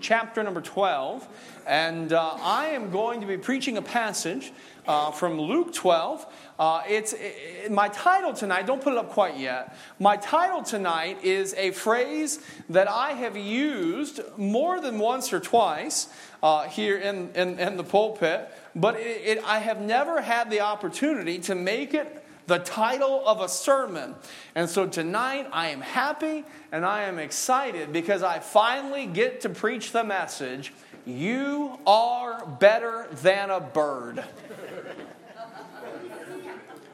chapter 0.00 0.42
number 0.42 0.60
12, 0.60 1.26
and 1.66 2.12
uh, 2.12 2.36
I 2.40 2.68
am 2.68 2.90
going 2.90 3.20
to 3.20 3.26
be 3.26 3.36
preaching 3.36 3.76
a 3.76 3.82
passage 3.82 4.52
uh, 4.86 5.10
from 5.10 5.40
Luke 5.40 5.72
12. 5.72 6.26
Uh, 6.58 6.82
it's 6.88 7.12
it, 7.12 7.70
my 7.70 7.88
title 7.88 8.32
tonight, 8.32 8.66
don't 8.66 8.82
put 8.82 8.92
it 8.92 8.98
up 8.98 9.10
quite 9.10 9.38
yet. 9.38 9.76
My 9.98 10.16
title 10.16 10.62
tonight 10.62 11.22
is 11.22 11.54
a 11.54 11.70
phrase 11.70 12.40
that 12.68 12.88
I 12.88 13.12
have 13.12 13.36
used 13.36 14.20
more 14.36 14.80
than 14.80 14.98
once 14.98 15.32
or 15.32 15.40
twice 15.40 16.08
uh, 16.42 16.64
here 16.64 16.98
in, 16.98 17.30
in, 17.34 17.58
in, 17.58 17.76
the 17.76 17.84
pulpit, 17.84 18.50
but 18.74 18.96
it, 18.96 19.38
it, 19.38 19.44
I 19.44 19.58
have 19.58 19.80
never 19.80 20.20
had 20.20 20.50
the 20.50 20.60
opportunity 20.60 21.38
to 21.40 21.54
make 21.54 21.94
it 21.94 22.19
the 22.50 22.58
title 22.58 23.22
of 23.28 23.40
a 23.40 23.48
sermon. 23.48 24.16
And 24.56 24.68
so 24.68 24.84
tonight 24.84 25.46
I 25.52 25.68
am 25.68 25.80
happy 25.80 26.44
and 26.72 26.84
I 26.84 27.04
am 27.04 27.20
excited 27.20 27.92
because 27.92 28.24
I 28.24 28.40
finally 28.40 29.06
get 29.06 29.42
to 29.42 29.48
preach 29.48 29.92
the 29.92 30.02
message 30.02 30.72
You 31.06 31.78
are 31.86 32.44
better 32.44 33.06
than 33.22 33.50
a 33.50 33.60
bird. 33.60 34.24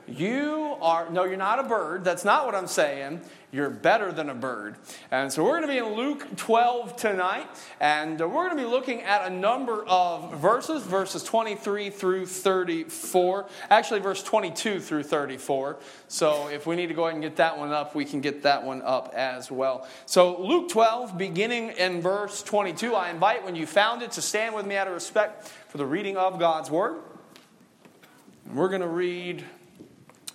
You 0.07 0.77
are, 0.83 1.09
no, 1.11 1.25
you're 1.25 1.39
not 1.39 1.59
a 1.59 1.65
bird. 1.65 2.05
That's 2.05 2.25
not 2.25 2.45
what 2.45 2.55
I'm 2.55 2.69
saying. 2.69 3.23
You're 3.53 3.71
better 3.71 4.11
than 4.11 4.29
a 4.29 4.35
bird. 4.35 4.77
And 5.11 5.33
so 5.33 5.45
we're 5.45 5.61
going 5.61 5.63
to 5.63 5.69
be 5.69 5.79
in 5.79 5.95
Luke 5.95 6.37
12 6.37 6.97
tonight, 6.97 7.47
and 7.81 8.21
uh, 8.21 8.29
we're 8.29 8.47
going 8.47 8.57
to 8.57 8.63
be 8.63 8.69
looking 8.69 9.03
at 9.03 9.31
a 9.31 9.31
number 9.31 9.85
of 9.87 10.35
verses, 10.35 10.83
verses 10.83 11.23
23 11.23 11.91
through 11.91 12.27
34. 12.27 13.47
Actually, 13.71 14.01
verse 14.01 14.23
22 14.23 14.81
through 14.81 15.05
34. 15.05 15.77
So 16.09 16.49
if 16.49 16.67
we 16.67 16.75
need 16.75 16.89
to 16.89 16.95
go 16.95 17.05
ahead 17.05 17.15
and 17.15 17.23
get 17.23 17.37
that 17.37 17.57
one 17.57 17.71
up, 17.71 17.95
we 17.95 18.05
can 18.05 18.21
get 18.21 18.43
that 18.43 18.65
one 18.65 18.83
up 18.83 19.15
as 19.15 19.51
well. 19.51 19.87
So 20.07 20.43
Luke 20.43 20.69
12, 20.69 21.17
beginning 21.17 21.71
in 21.71 22.03
verse 22.03 22.43
22, 22.43 22.95
I 22.95 23.11
invite 23.11 23.45
when 23.45 23.55
you 23.55 23.67
found 23.67 24.03
it 24.03 24.11
to 24.13 24.23
stand 24.23 24.57
with 24.57 24.67
me 24.67 24.77
out 24.77 24.89
of 24.89 24.93
respect 24.93 25.47
for 25.69 25.79
the 25.79 25.87
reading 25.87 26.17
of 26.17 26.41
God's 26.41 26.71
Word. 26.71 26.97
We're 28.53 28.69
going 28.69 28.81
to 28.81 28.89
read 28.89 29.45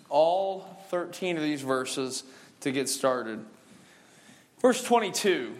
all 0.09 0.83
13 0.89 1.38
of 1.38 1.44
these 1.44 1.61
verses 1.61 2.23
to 2.61 2.71
get 2.71 2.87
started. 2.89 3.43
Verse 4.59 4.83
22 4.83 5.55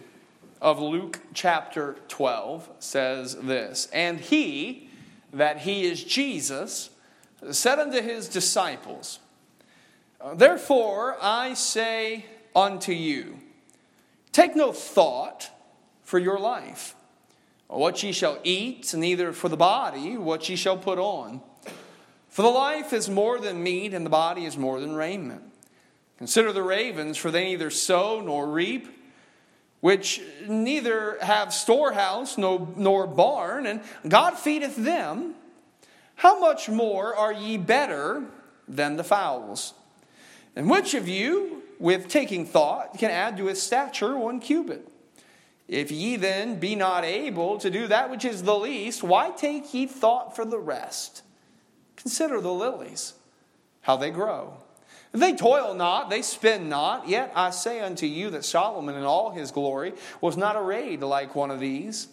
of 0.60 0.80
Luke 0.80 1.20
chapter 1.34 1.96
12 2.08 2.70
says 2.78 3.36
this 3.36 3.88
And 3.92 4.20
he, 4.20 4.88
that 5.32 5.58
he 5.58 5.84
is 5.84 6.02
Jesus, 6.02 6.90
said 7.50 7.78
unto 7.78 8.00
his 8.00 8.28
disciples, 8.28 9.18
Therefore 10.34 11.16
I 11.20 11.54
say 11.54 12.26
unto 12.54 12.92
you, 12.92 13.40
take 14.30 14.54
no 14.54 14.72
thought 14.72 15.50
for 16.04 16.18
your 16.18 16.38
life, 16.38 16.94
what 17.66 18.02
ye 18.02 18.12
shall 18.12 18.38
eat, 18.44 18.94
neither 18.94 19.32
for 19.32 19.48
the 19.48 19.56
body 19.56 20.16
what 20.16 20.48
ye 20.48 20.56
shall 20.56 20.76
put 20.76 20.98
on. 20.98 21.40
For 22.28 22.42
the 22.42 22.48
life 22.48 22.92
is 22.92 23.10
more 23.10 23.38
than 23.38 23.62
meat, 23.62 23.92
and 23.92 24.06
the 24.06 24.10
body 24.10 24.44
is 24.44 24.56
more 24.56 24.80
than 24.80 24.94
raiment. 24.94 25.51
Consider 26.22 26.52
the 26.52 26.62
ravens, 26.62 27.16
for 27.16 27.32
they 27.32 27.46
neither 27.46 27.68
sow 27.68 28.20
nor 28.20 28.46
reap, 28.46 28.86
which 29.80 30.20
neither 30.46 31.18
have 31.20 31.52
storehouse 31.52 32.38
nor, 32.38 33.08
barn, 33.08 33.66
and 33.66 33.80
God 34.06 34.38
feedeth 34.38 34.76
them. 34.76 35.34
How 36.14 36.38
much 36.38 36.68
more 36.68 37.12
are 37.12 37.32
ye 37.32 37.56
better 37.56 38.22
than 38.68 38.94
the 38.94 39.02
fowls? 39.02 39.74
And 40.54 40.70
which 40.70 40.94
of 40.94 41.08
you, 41.08 41.64
with 41.80 42.06
taking 42.06 42.46
thought, 42.46 42.98
can 42.98 43.10
add 43.10 43.36
to 43.38 43.46
his 43.46 43.60
stature 43.60 44.16
one 44.16 44.38
cubit? 44.38 44.88
If 45.66 45.90
ye 45.90 46.14
then 46.14 46.60
be 46.60 46.76
not 46.76 47.04
able 47.04 47.58
to 47.58 47.68
do 47.68 47.88
that 47.88 48.12
which 48.12 48.24
is 48.24 48.44
the 48.44 48.54
least, 48.54 49.02
why 49.02 49.30
take 49.30 49.74
ye 49.74 49.86
thought 49.86 50.36
for 50.36 50.44
the 50.44 50.60
rest? 50.60 51.24
Consider 51.96 52.40
the 52.40 52.52
lilies, 52.52 53.14
how 53.80 53.96
they 53.96 54.12
grow. 54.12 54.61
They 55.12 55.34
toil 55.34 55.74
not, 55.74 56.08
they 56.08 56.22
spin 56.22 56.70
not, 56.70 57.06
yet 57.06 57.32
I 57.34 57.50
say 57.50 57.80
unto 57.80 58.06
you 58.06 58.30
that 58.30 58.46
Solomon 58.46 58.94
in 58.94 59.04
all 59.04 59.30
his 59.30 59.50
glory 59.50 59.92
was 60.22 60.38
not 60.38 60.56
arrayed 60.56 61.02
like 61.02 61.34
one 61.34 61.50
of 61.50 61.60
these. 61.60 62.08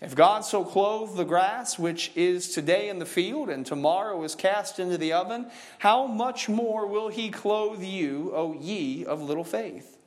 If 0.00 0.14
God 0.14 0.40
so 0.46 0.64
clothe 0.64 1.16
the 1.16 1.24
grass 1.24 1.78
which 1.78 2.10
is 2.16 2.54
today 2.54 2.88
in 2.88 2.98
the 2.98 3.04
field 3.04 3.50
and 3.50 3.66
tomorrow 3.66 4.22
is 4.24 4.34
cast 4.34 4.78
into 4.78 4.96
the 4.96 5.12
oven, 5.12 5.50
how 5.78 6.06
much 6.06 6.48
more 6.48 6.86
will 6.86 7.08
he 7.08 7.28
clothe 7.28 7.82
you, 7.82 8.32
O 8.34 8.54
ye 8.58 9.04
of 9.04 9.20
little 9.20 9.44
faith? 9.44 9.98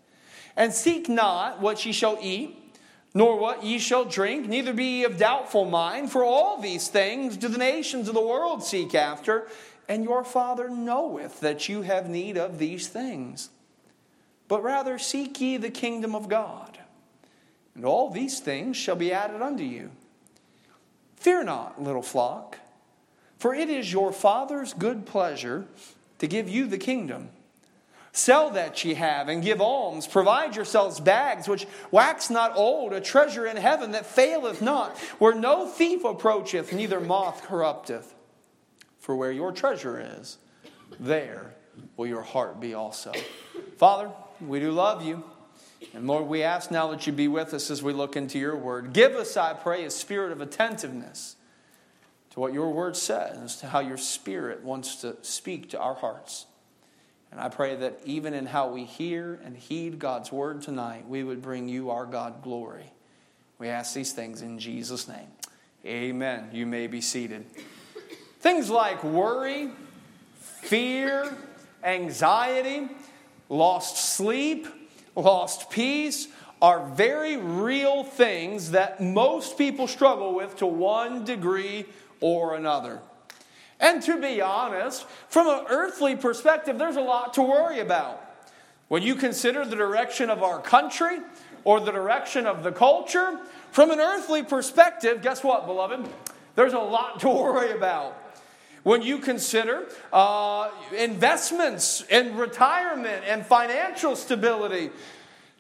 And 0.58 0.74
seek 0.74 1.08
not 1.08 1.62
what 1.62 1.86
ye 1.86 1.92
shall 1.92 2.18
eat, 2.20 2.58
nor 3.14 3.38
what 3.38 3.64
ye 3.64 3.78
shall 3.78 4.06
drink, 4.06 4.48
neither 4.48 4.74
be 4.74 4.86
ye 4.86 5.04
of 5.04 5.20
doubtful 5.20 5.66
mind, 5.66 6.12
for 6.12 6.24
all 6.24 6.60
these 6.60 6.88
things 6.88 7.38
do 7.38 7.48
the 7.48 7.60
nations 7.60 8.08
of 8.08 8.16
the 8.16 8.22
world 8.22 8.64
seek 8.64 8.96
after 8.96 9.48
and 9.88 10.04
your 10.04 10.24
Father 10.24 10.70
knoweth 10.70 11.40
that 11.42 11.68
you 11.70 11.82
have 11.82 12.10
need 12.10 12.38
of 12.38 12.60
these 12.60 12.88
things. 12.88 13.50
But 14.48 14.64
rather 14.64 14.98
seek 14.98 15.40
ye 15.42 15.58
the 15.58 15.70
kingdom 15.70 16.16
of 16.16 16.30
God, 16.30 16.78
and 17.76 17.86
all 17.86 18.10
these 18.10 18.40
things 18.40 18.78
shall 18.78 18.96
be 18.96 19.12
added 19.12 19.42
unto 19.42 19.64
you. 19.64 19.92
Fear 21.16 21.46
not, 21.46 21.82
little 21.82 22.02
flock, 22.02 22.60
for 23.38 23.56
it 23.56 23.70
is 23.70 23.92
your 23.92 24.12
Father's 24.12 24.74
good 24.74 25.06
pleasure 25.06 25.66
to 26.20 26.28
give 26.28 26.50
you 26.50 26.68
the 26.68 26.78
kingdom. 26.78 27.30
Sell 28.12 28.52
that 28.52 28.86
ye 28.86 28.94
have 28.94 29.28
and 29.28 29.42
give 29.42 29.60
alms. 29.60 30.06
Provide 30.06 30.56
yourselves 30.56 31.00
bags 31.00 31.48
which 31.48 31.66
wax 31.90 32.30
not 32.30 32.56
old, 32.56 32.94
a 32.94 33.02
treasure 33.02 33.48
in 33.48 33.58
heaven 33.58 33.92
that 33.92 34.06
faileth 34.06 34.62
not, 34.62 34.96
where 35.18 35.34
no 35.34 35.68
thief 35.68 36.06
approacheth, 36.06 36.72
neither 36.72 37.00
moth 37.00 37.44
corrupteth. 37.44 38.14
For 39.04 39.18
where 39.18 39.34
your 39.34 39.52
treasure 39.52 40.02
is, 40.18 40.38
there 40.98 41.54
will 41.98 42.08
your 42.08 42.22
heart 42.22 42.62
be 42.62 42.74
also. 42.74 43.12
Father, 43.76 44.10
we 44.40 44.62
do 44.62 44.72
love 44.72 45.04
you. 45.04 45.26
And 45.94 46.08
Lord, 46.08 46.26
we 46.26 46.42
ask 46.42 46.72
now 46.72 46.88
that 46.92 47.06
you 47.06 47.12
be 47.12 47.28
with 47.28 47.54
us 47.54 47.70
as 47.70 47.84
we 47.84 47.92
look 47.92 48.16
into 48.16 48.40
your 48.40 48.56
word. 48.56 48.94
Give 48.94 49.12
us, 49.16 49.36
I 49.36 49.56
pray, 49.56 49.84
a 49.84 49.90
spirit 49.90 50.32
of 50.32 50.40
attentiveness 50.40 51.36
to 52.30 52.40
what 52.40 52.54
your 52.54 52.72
word 52.72 52.96
says, 52.96 53.58
to 53.58 53.68
how 53.68 53.82
your 53.82 53.98
spirit 53.98 54.64
wants 54.64 54.96
to 55.02 55.18
speak 55.22 55.72
to 55.72 55.80
our 55.80 55.96
hearts. 55.96 56.46
And 57.30 57.42
I 57.42 57.50
pray 57.50 57.76
that 57.76 58.00
even 58.06 58.34
in 58.34 58.46
how 58.46 58.70
we 58.70 58.86
hear 58.86 59.38
and 59.44 59.58
heed 59.58 60.00
God's 60.00 60.32
word 60.32 60.62
tonight, 60.62 61.10
we 61.10 61.26
would 61.26 61.42
bring 61.42 61.68
you, 61.68 61.90
our 61.90 62.06
God, 62.06 62.42
glory. 62.42 62.94
We 63.60 63.68
ask 63.68 63.94
these 63.94 64.14
things 64.14 64.42
in 64.42 64.60
Jesus' 64.60 65.10
name. 65.10 65.28
Amen. 65.86 66.52
You 66.54 66.66
may 66.66 66.88
be 66.88 67.02
seated. 67.02 67.46
Things 68.44 68.70
like 68.70 69.06
worry, 69.06 69.70
fear, 70.36 71.34
anxiety, 71.82 72.90
lost 73.48 74.16
sleep, 74.16 74.68
lost 75.16 75.70
peace 75.70 76.28
are 76.62 76.86
very 76.88 77.38
real 77.38 78.04
things 78.04 78.72
that 78.72 79.02
most 79.02 79.58
people 79.58 79.88
struggle 79.88 80.36
with 80.36 80.58
to 80.58 80.66
one 80.66 81.24
degree 81.24 81.86
or 82.20 82.58
another. 82.58 83.00
And 83.80 84.04
to 84.04 84.20
be 84.20 84.42
honest, 84.42 85.06
from 85.30 85.48
an 85.48 85.66
earthly 85.70 86.18
perspective, 86.18 86.78
there's 86.78 86.98
a 86.98 87.02
lot 87.02 87.36
to 87.36 87.44
worry 87.44 87.80
about. 87.80 88.22
When 88.90 89.04
you 89.04 89.16
consider 89.16 89.64
the 89.64 89.78
direction 89.78 90.30
of 90.30 90.44
our 90.44 90.60
country 90.60 91.20
or 91.64 91.80
the 91.80 91.94
direction 91.94 92.46
of 92.46 92.62
the 92.62 92.74
culture, 92.74 93.40
from 93.72 93.90
an 93.90 94.02
earthly 94.02 94.44
perspective, 94.44 95.22
guess 95.22 95.46
what, 95.46 95.66
beloved? 95.66 96.06
There's 96.56 96.74
a 96.74 96.80
lot 96.80 97.22
to 97.22 97.30
worry 97.30 97.72
about. 97.72 98.20
When 98.84 99.02
you 99.02 99.20
consider 99.20 99.88
uh, 100.12 100.70
investments 100.96 102.04
and 102.12 102.38
retirement 102.38 103.24
and 103.26 103.46
financial 103.46 104.18
stability, 104.18 104.90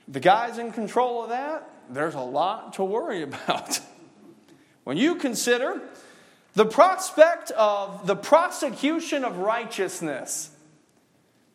the 0.09 0.19
guys 0.19 0.57
in 0.57 0.73
control 0.73 1.23
of 1.23 1.29
that, 1.29 1.69
there's 1.89 2.15
a 2.15 2.21
lot 2.21 2.73
to 2.73 2.83
worry 2.83 3.21
about. 3.23 3.79
When 4.83 4.97
you 4.97 5.15
consider 5.15 5.81
the 6.53 6.65
prospect 6.65 7.51
of 7.51 8.05
the 8.05 8.15
prosecution 8.15 9.23
of 9.23 9.37
righteousness, 9.37 10.49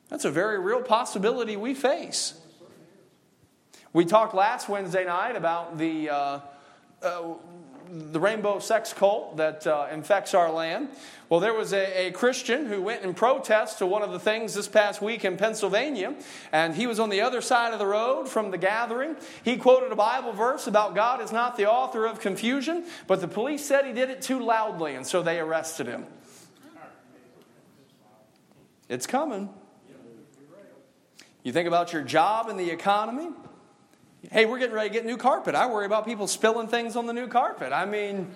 that's 0.09 0.25
a 0.25 0.31
very 0.31 0.59
real 0.59 0.81
possibility 0.81 1.57
we 1.57 1.75
face. 1.75 2.35
We 3.93 4.07
talked 4.07 4.35
last 4.35 4.71
Wednesday 4.71 5.05
night 5.05 5.37
about 5.37 5.77
the 5.77 6.09
uh, 6.09 6.41
uh, 7.03 7.35
the 7.91 8.21
rainbow 8.21 8.59
sex 8.59 8.93
cult 8.93 9.37
that 9.39 9.67
uh, 9.67 9.87
infects 9.93 10.35
our 10.35 10.51
land. 10.51 10.89
Well, 11.29 11.41
there 11.41 11.55
was 11.55 11.73
a, 11.73 12.07
a, 12.07 12.11
Christian 12.11 12.67
who 12.67 12.81
went 12.81 13.03
in 13.03 13.13
protest 13.13 13.79
to 13.79 13.87
one 13.87 14.03
of 14.03 14.13
the 14.13 14.19
things 14.19 14.55
this 14.55 14.69
past 14.69 15.03
week 15.03 15.25
in 15.25 15.37
Pennsylvania, 15.37 16.15
and 16.53 16.75
he 16.75 16.87
was 16.87 16.99
on 16.99 17.11
the 17.11 17.21
other 17.21 17.41
side 17.41 17.73
of 17.73 17.79
the 17.79 17.87
road 17.87 18.29
from 18.29 18.51
the 18.51 18.59
gathering. 18.59 19.17
He 19.43 19.57
quoted 19.57 19.93
a 19.93 19.97
Bible 19.97 20.33
verse 20.33 20.67
about 20.67 20.95
God 20.95 21.21
is 21.21 21.33
not 21.33 21.57
the 21.57 21.69
author 21.69 22.07
of 22.07 22.21
confusion, 22.21 22.85
but 23.07 23.21
the 23.21 23.29
police 23.29 23.65
said 23.65 23.85
he 23.85 23.93
did 23.93 24.11
it 24.11 24.23
too 24.23 24.41
loudly, 24.41 24.95
and 24.95 25.07
so 25.07 25.23
they 25.23 25.39
arrested 25.39 25.87
him. 25.87 26.07
It's 28.89 29.07
coming. 29.07 29.51
You 31.43 31.53
think 31.53 31.69
about 31.69 31.93
your 31.93 32.03
job 32.03 32.49
and 32.49 32.59
the 32.59 32.71
economy, 32.71 33.29
Hey, 34.23 34.47
we're 34.47 34.59
getting 34.59 34.75
ready 34.75 34.89
to 34.89 34.93
get 34.93 35.07
new 35.07 35.17
carpet. 35.17 35.55
I 35.55 35.67
worry 35.67 35.87
about 35.87 36.05
people 36.05 36.27
spilling 36.27 36.67
things 36.67 36.97
on 36.97 37.07
the 37.07 37.13
new 37.13 37.29
carpet. 37.29 37.73
I 37.73 37.85
mean, 37.85 38.29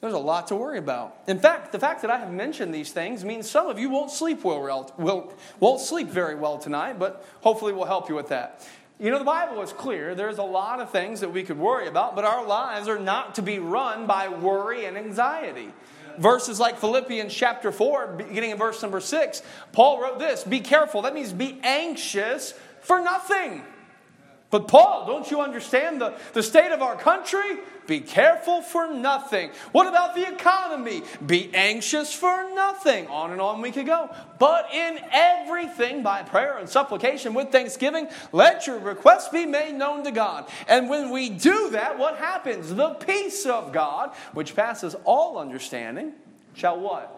there's 0.00 0.14
a 0.14 0.18
lot 0.18 0.48
to 0.48 0.56
worry 0.56 0.78
about. 0.78 1.18
In 1.26 1.38
fact, 1.38 1.70
the 1.70 1.78
fact 1.78 2.00
that 2.00 2.10
I 2.10 2.18
have 2.18 2.32
mentioned 2.32 2.74
these 2.74 2.90
things 2.90 3.24
means 3.24 3.48
some 3.48 3.66
of 3.66 3.78
you 3.78 3.90
won't 3.90 4.10
sleep 4.10 4.44
well, 4.44 4.90
will, 4.96 5.34
won't 5.60 5.80
sleep 5.80 6.08
very 6.08 6.34
well 6.34 6.56
tonight, 6.56 6.98
but 6.98 7.26
hopefully 7.42 7.74
we'll 7.74 7.84
help 7.84 8.08
you 8.08 8.14
with 8.14 8.28
that. 8.28 8.66
You 8.98 9.10
know, 9.10 9.18
the 9.18 9.24
Bible 9.24 9.60
is 9.60 9.72
clear. 9.72 10.14
There's 10.14 10.38
a 10.38 10.42
lot 10.42 10.80
of 10.80 10.90
things 10.90 11.20
that 11.20 11.30
we 11.30 11.42
could 11.42 11.58
worry 11.58 11.86
about, 11.86 12.16
but 12.16 12.24
our 12.24 12.44
lives 12.44 12.88
are 12.88 12.98
not 12.98 13.34
to 13.34 13.42
be 13.42 13.58
run 13.58 14.06
by 14.06 14.28
worry 14.28 14.86
and 14.86 14.96
anxiety. 14.96 15.72
Verses 16.18 16.58
like 16.58 16.78
Philippians 16.78 17.32
chapter 17.32 17.70
4, 17.70 18.14
beginning 18.14 18.50
in 18.50 18.58
verse 18.58 18.80
number 18.82 18.98
6, 18.98 19.42
Paul 19.72 20.00
wrote 20.00 20.18
this 20.18 20.42
Be 20.42 20.60
careful. 20.60 21.02
That 21.02 21.14
means 21.14 21.32
be 21.32 21.60
anxious 21.62 22.54
for 22.80 23.00
nothing. 23.00 23.62
But, 24.50 24.66
Paul, 24.66 25.06
don't 25.06 25.30
you 25.30 25.42
understand 25.42 26.00
the, 26.00 26.14
the 26.32 26.42
state 26.42 26.72
of 26.72 26.80
our 26.80 26.96
country? 26.96 27.58
Be 27.86 28.00
careful 28.00 28.62
for 28.62 28.92
nothing. 28.92 29.50
What 29.72 29.86
about 29.86 30.14
the 30.14 30.26
economy? 30.26 31.02
Be 31.24 31.50
anxious 31.54 32.14
for 32.14 32.50
nothing. 32.54 33.06
On 33.08 33.30
and 33.32 33.40
on 33.42 33.60
we 33.60 33.72
could 33.72 33.86
go. 33.86 34.14
But 34.38 34.72
in 34.72 35.00
everything, 35.10 36.02
by 36.02 36.22
prayer 36.22 36.56
and 36.56 36.68
supplication 36.68 37.34
with 37.34 37.50
thanksgiving, 37.50 38.08
let 38.32 38.66
your 38.66 38.78
requests 38.78 39.28
be 39.28 39.44
made 39.44 39.74
known 39.74 40.04
to 40.04 40.10
God. 40.10 40.48
And 40.66 40.88
when 40.88 41.10
we 41.10 41.28
do 41.28 41.70
that, 41.70 41.98
what 41.98 42.16
happens? 42.16 42.74
The 42.74 42.90
peace 42.90 43.44
of 43.44 43.72
God, 43.72 44.14
which 44.32 44.56
passes 44.56 44.94
all 45.04 45.38
understanding, 45.38 46.12
shall 46.54 46.78
what? 46.80 47.14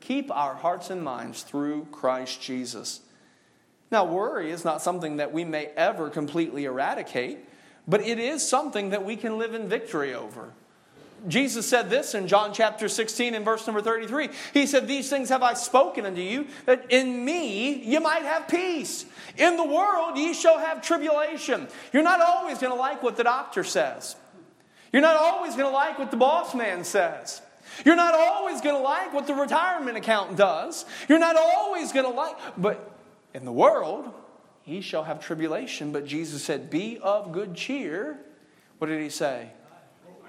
Keep 0.00 0.30
our 0.30 0.54
hearts 0.54 0.90
and 0.90 1.02
minds 1.02 1.42
through 1.42 1.86
Christ 1.90 2.40
Jesus. 2.40 3.00
Now, 3.90 4.04
worry 4.04 4.50
is 4.50 4.64
not 4.64 4.82
something 4.82 5.18
that 5.18 5.32
we 5.32 5.44
may 5.44 5.66
ever 5.76 6.10
completely 6.10 6.64
eradicate, 6.64 7.38
but 7.86 8.00
it 8.00 8.18
is 8.18 8.46
something 8.46 8.90
that 8.90 9.04
we 9.04 9.16
can 9.16 9.38
live 9.38 9.54
in 9.54 9.68
victory 9.68 10.12
over. 10.12 10.52
Jesus 11.28 11.66
said 11.66 11.88
this 11.88 12.14
in 12.14 12.28
John 12.28 12.52
chapter 12.52 12.88
16 12.88 13.34
and 13.34 13.44
verse 13.44 13.66
number 13.66 13.80
33. 13.80 14.28
He 14.52 14.66
said, 14.66 14.86
These 14.86 15.08
things 15.08 15.28
have 15.30 15.42
I 15.42 15.54
spoken 15.54 16.04
unto 16.04 16.20
you, 16.20 16.46
that 16.66 16.86
in 16.90 17.24
me 17.24 17.82
you 17.82 18.00
might 18.00 18.22
have 18.22 18.48
peace. 18.48 19.06
In 19.36 19.56
the 19.56 19.64
world 19.64 20.16
ye 20.16 20.34
shall 20.34 20.58
have 20.58 20.82
tribulation. 20.82 21.68
You're 21.92 22.02
not 22.02 22.20
always 22.20 22.58
going 22.58 22.72
to 22.72 22.78
like 22.78 23.02
what 23.02 23.16
the 23.16 23.24
doctor 23.24 23.64
says. 23.64 24.16
You're 24.92 25.02
not 25.02 25.16
always 25.16 25.56
going 25.56 25.66
to 25.66 25.74
like 25.74 25.98
what 25.98 26.10
the 26.10 26.16
boss 26.16 26.54
man 26.54 26.84
says. 26.84 27.42
You're 27.84 27.96
not 27.96 28.14
always 28.14 28.60
going 28.60 28.76
to 28.76 28.82
like 28.82 29.12
what 29.12 29.26
the 29.26 29.34
retirement 29.34 29.96
account 29.96 30.36
does. 30.36 30.84
You're 31.08 31.18
not 31.18 31.36
always 31.36 31.92
going 31.92 32.06
to 32.06 32.12
like, 32.12 32.36
but 32.56 32.95
in 33.36 33.44
the 33.44 33.52
world, 33.52 34.10
he 34.62 34.80
shall 34.80 35.04
have 35.04 35.20
tribulation. 35.20 35.92
But 35.92 36.06
Jesus 36.06 36.42
said, 36.42 36.70
Be 36.70 36.98
of 36.98 37.32
good 37.32 37.54
cheer. 37.54 38.18
What 38.78 38.88
did 38.88 39.00
he 39.00 39.10
say? 39.10 39.50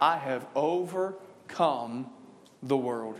I 0.02 0.18
have 0.18 0.46
overcome 0.54 2.10
the 2.62 2.76
world. 2.76 3.18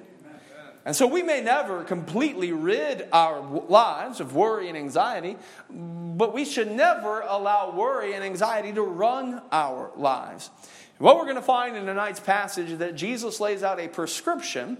And 0.86 0.96
so 0.96 1.08
we 1.08 1.24
may 1.24 1.42
never 1.42 1.84
completely 1.84 2.52
rid 2.52 3.08
our 3.12 3.42
lives 3.42 4.20
of 4.20 4.36
worry 4.36 4.68
and 4.68 4.78
anxiety, 4.78 5.38
but 5.70 6.34
we 6.34 6.46
should 6.46 6.72
never 6.72 7.22
allow 7.22 7.72
worry 7.72 8.14
and 8.14 8.24
anxiety 8.24 8.72
to 8.74 8.82
run 8.82 9.42
our 9.52 9.92
lives. 9.96 10.50
What 10.98 11.18
we're 11.18 11.26
going 11.26 11.36
to 11.36 11.42
find 11.42 11.76
in 11.76 11.86
tonight's 11.86 12.20
passage 12.20 12.72
is 12.72 12.80
that 12.80 12.96
Jesus 12.96 13.40
lays 13.40 13.64
out 13.64 13.80
a 13.80 13.88
prescription 13.88 14.78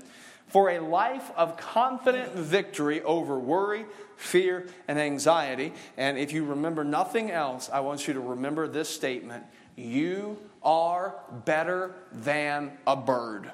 for 0.48 0.70
a 0.70 0.80
life 0.80 1.32
of 1.36 1.58
confident 1.58 2.34
victory 2.34 3.02
over 3.04 3.38
worry, 3.38 3.86
fear, 4.16 4.68
and 4.88 5.00
anxiety. 5.00 5.74
And 5.98 6.18
if 6.18 6.32
you 6.32 6.46
remember 6.46 6.84
nothing 6.84 7.32
else, 7.32 7.70
I 7.72 7.82
want 7.82 8.08
you 8.08 8.14
to 8.14 8.20
remember 8.20 8.68
this 8.68 8.90
statement 8.90 9.44
You 9.76 10.38
are 10.64 11.16
better 11.46 11.96
than 12.12 12.72
a 12.86 12.96
bird. 12.96 13.52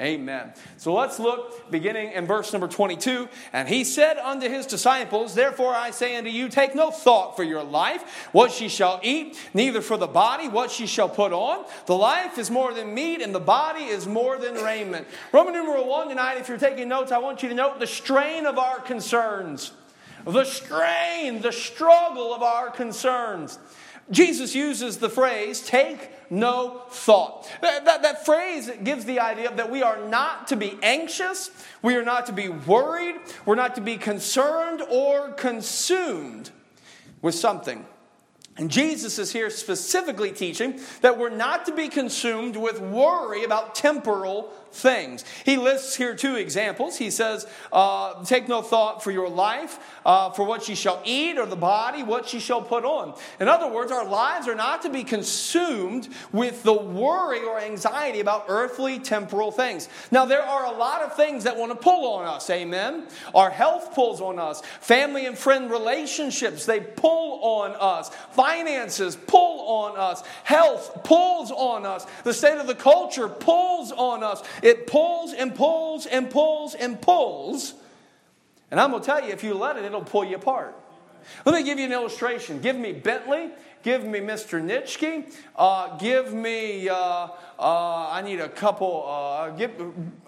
Amen. 0.00 0.54
So 0.78 0.94
let's 0.94 1.18
look 1.18 1.70
beginning 1.70 2.12
in 2.12 2.26
verse 2.26 2.52
number 2.52 2.68
22. 2.68 3.28
And 3.52 3.68
he 3.68 3.84
said 3.84 4.16
unto 4.16 4.48
his 4.48 4.64
disciples, 4.64 5.34
Therefore 5.34 5.74
I 5.74 5.90
say 5.90 6.16
unto 6.16 6.30
you, 6.30 6.48
take 6.48 6.74
no 6.74 6.90
thought 6.90 7.36
for 7.36 7.44
your 7.44 7.62
life, 7.62 8.28
what 8.32 8.50
she 8.50 8.70
shall 8.70 8.98
eat, 9.02 9.38
neither 9.52 9.82
for 9.82 9.98
the 9.98 10.06
body, 10.06 10.48
what 10.48 10.70
she 10.70 10.86
shall 10.86 11.08
put 11.08 11.34
on. 11.34 11.66
The 11.84 11.96
life 11.96 12.38
is 12.38 12.50
more 12.50 12.72
than 12.72 12.94
meat, 12.94 13.20
and 13.20 13.34
the 13.34 13.40
body 13.40 13.84
is 13.84 14.06
more 14.06 14.38
than 14.38 14.54
raiment. 14.54 15.06
Roman 15.32 15.52
numeral 15.52 15.86
1 15.86 16.08
tonight, 16.08 16.38
if 16.38 16.48
you're 16.48 16.56
taking 16.56 16.88
notes, 16.88 17.12
I 17.12 17.18
want 17.18 17.42
you 17.42 17.50
to 17.50 17.54
note 17.54 17.78
the 17.78 17.86
strain 17.86 18.46
of 18.46 18.58
our 18.58 18.80
concerns. 18.80 19.72
The 20.24 20.44
strain, 20.44 21.42
the 21.42 21.52
struggle 21.52 22.34
of 22.34 22.42
our 22.42 22.70
concerns. 22.70 23.58
Jesus 24.10 24.54
uses 24.54 24.98
the 24.98 25.08
phrase, 25.08 25.60
take 25.60 26.10
no 26.30 26.82
thought. 26.90 27.50
That, 27.60 27.84
that, 27.84 28.02
that, 28.02 28.24
phrase 28.24 28.70
gives 28.82 29.04
the 29.04 29.20
idea 29.20 29.54
that 29.54 29.70
we 29.70 29.82
are 29.82 30.06
not 30.08 30.48
to 30.48 30.56
be 30.56 30.78
anxious, 30.82 31.50
we 31.82 31.96
are 31.96 32.04
not 32.04 32.26
to 32.26 32.32
be 32.32 32.48
worried, 32.48 33.16
we're 33.44 33.54
not 33.54 33.74
to 33.76 33.80
be 33.80 33.96
concerned 33.96 34.82
or 34.82 35.32
consumed 35.32 36.50
with 37.22 37.34
something. 37.34 37.84
And 38.56 38.70
Jesus 38.70 39.18
is 39.18 39.32
here 39.32 39.48
specifically 39.48 40.32
teaching 40.32 40.80
that 41.00 41.18
we're 41.18 41.30
not 41.30 41.66
to 41.66 41.74
be 41.74 41.88
consumed 41.88 42.56
with 42.56 42.80
worry 42.80 43.44
about 43.44 43.74
temporal 43.74 44.52
things. 44.72 45.24
He 45.44 45.56
lists 45.56 45.96
here 45.96 46.14
two 46.14 46.36
examples. 46.36 46.96
He 46.96 47.10
says, 47.10 47.46
uh, 47.72 48.24
Take 48.24 48.48
no 48.48 48.62
thought 48.62 49.02
for 49.02 49.10
your 49.10 49.28
life, 49.28 49.78
uh, 50.04 50.30
for 50.30 50.44
what 50.44 50.68
ye 50.68 50.74
shall 50.74 51.00
eat, 51.04 51.38
or 51.38 51.46
the 51.46 51.56
body, 51.56 52.02
what 52.02 52.32
ye 52.32 52.40
shall 52.40 52.62
put 52.62 52.84
on. 52.84 53.14
In 53.38 53.48
other 53.48 53.68
words, 53.68 53.92
our 53.92 54.04
lives 54.04 54.48
are 54.48 54.54
not 54.54 54.82
to 54.82 54.90
be 54.90 55.04
consumed 55.04 56.08
with 56.32 56.62
the 56.62 56.72
worry 56.72 57.42
or 57.42 57.58
anxiety 57.58 58.20
about 58.20 58.46
earthly, 58.48 58.98
temporal 58.98 59.50
things. 59.50 59.88
Now, 60.10 60.24
there 60.24 60.42
are 60.42 60.66
a 60.66 60.76
lot 60.76 61.02
of 61.02 61.16
things 61.16 61.44
that 61.44 61.56
want 61.56 61.72
to 61.72 61.76
pull 61.76 62.14
on 62.14 62.26
us, 62.26 62.48
amen? 62.50 63.06
Our 63.34 63.50
health 63.50 63.94
pulls 63.94 64.20
on 64.20 64.38
us, 64.38 64.62
family 64.80 65.26
and 65.26 65.36
friend 65.36 65.70
relationships, 65.70 66.66
they 66.66 66.80
pull 66.80 67.40
on 67.42 67.72
us, 67.78 68.10
finances 68.32 69.16
pull 69.16 69.60
on 69.68 69.98
us, 69.98 70.22
health 70.44 71.02
pulls 71.04 71.50
on 71.50 71.84
us, 71.84 72.06
the 72.24 72.34
state 72.34 72.58
of 72.58 72.66
the 72.66 72.74
culture 72.74 73.28
pulls 73.28 73.92
on 73.92 74.22
us. 74.22 74.42
It 74.62 74.86
pulls 74.86 75.32
and 75.32 75.54
pulls 75.54 76.06
and 76.06 76.30
pulls 76.30 76.74
and 76.74 77.00
pulls. 77.00 77.74
And 78.70 78.78
I'm 78.78 78.90
going 78.90 79.02
to 79.02 79.06
tell 79.06 79.24
you, 79.24 79.32
if 79.32 79.42
you 79.42 79.54
let 79.54 79.76
it, 79.76 79.84
it'll 79.84 80.02
pull 80.02 80.24
you 80.24 80.36
apart. 80.36 80.76
Let 81.44 81.54
me 81.54 81.62
give 81.62 81.78
you 81.78 81.86
an 81.86 81.92
illustration. 81.92 82.60
Give 82.60 82.76
me 82.76 82.92
Bentley. 82.92 83.50
Give 83.82 84.04
me 84.04 84.20
Mr. 84.20 84.62
Nitschke. 84.62 85.32
Uh, 85.56 85.96
give 85.96 86.34
me, 86.34 86.88
uh, 86.88 86.94
uh, 86.94 88.08
I 88.10 88.22
need 88.22 88.40
a 88.40 88.48
couple, 88.48 89.06
uh, 89.08 89.50
give, 89.50 89.70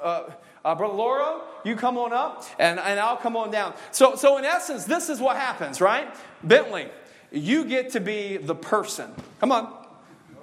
uh, 0.02 0.30
uh, 0.64 0.74
Brother 0.74 0.94
Lauro, 0.94 1.42
you 1.64 1.76
come 1.76 1.98
on 1.98 2.12
up, 2.12 2.44
and, 2.58 2.78
and 2.78 2.98
I'll 3.00 3.16
come 3.16 3.36
on 3.36 3.50
down. 3.50 3.74
So, 3.90 4.14
so, 4.14 4.38
in 4.38 4.44
essence, 4.44 4.84
this 4.84 5.10
is 5.10 5.20
what 5.20 5.36
happens, 5.36 5.80
right? 5.80 6.08
Bentley, 6.42 6.88
you 7.30 7.64
get 7.64 7.90
to 7.90 8.00
be 8.00 8.36
the 8.36 8.54
person. 8.54 9.10
Come 9.40 9.52
on. 9.52 9.72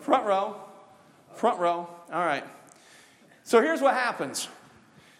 Front 0.02 0.26
row. 0.26 0.56
Front 1.36 1.60
row. 1.60 1.88
All 2.12 2.26
right. 2.26 2.44
So 3.50 3.64
here's 3.64 3.82
what 3.82 3.96
happens. 3.96 4.48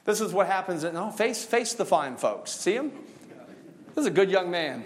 This 0.06 0.22
is 0.22 0.32
what 0.32 0.46
happens. 0.46 0.84
At, 0.84 0.94
no, 0.94 1.10
face, 1.10 1.44
face 1.44 1.74
the 1.74 1.84
fine 1.84 2.16
folks. 2.16 2.52
See 2.52 2.76
him? 2.76 2.92
This 3.96 4.04
is 4.04 4.06
a 4.06 4.12
good 4.12 4.30
young 4.30 4.52
man. 4.52 4.86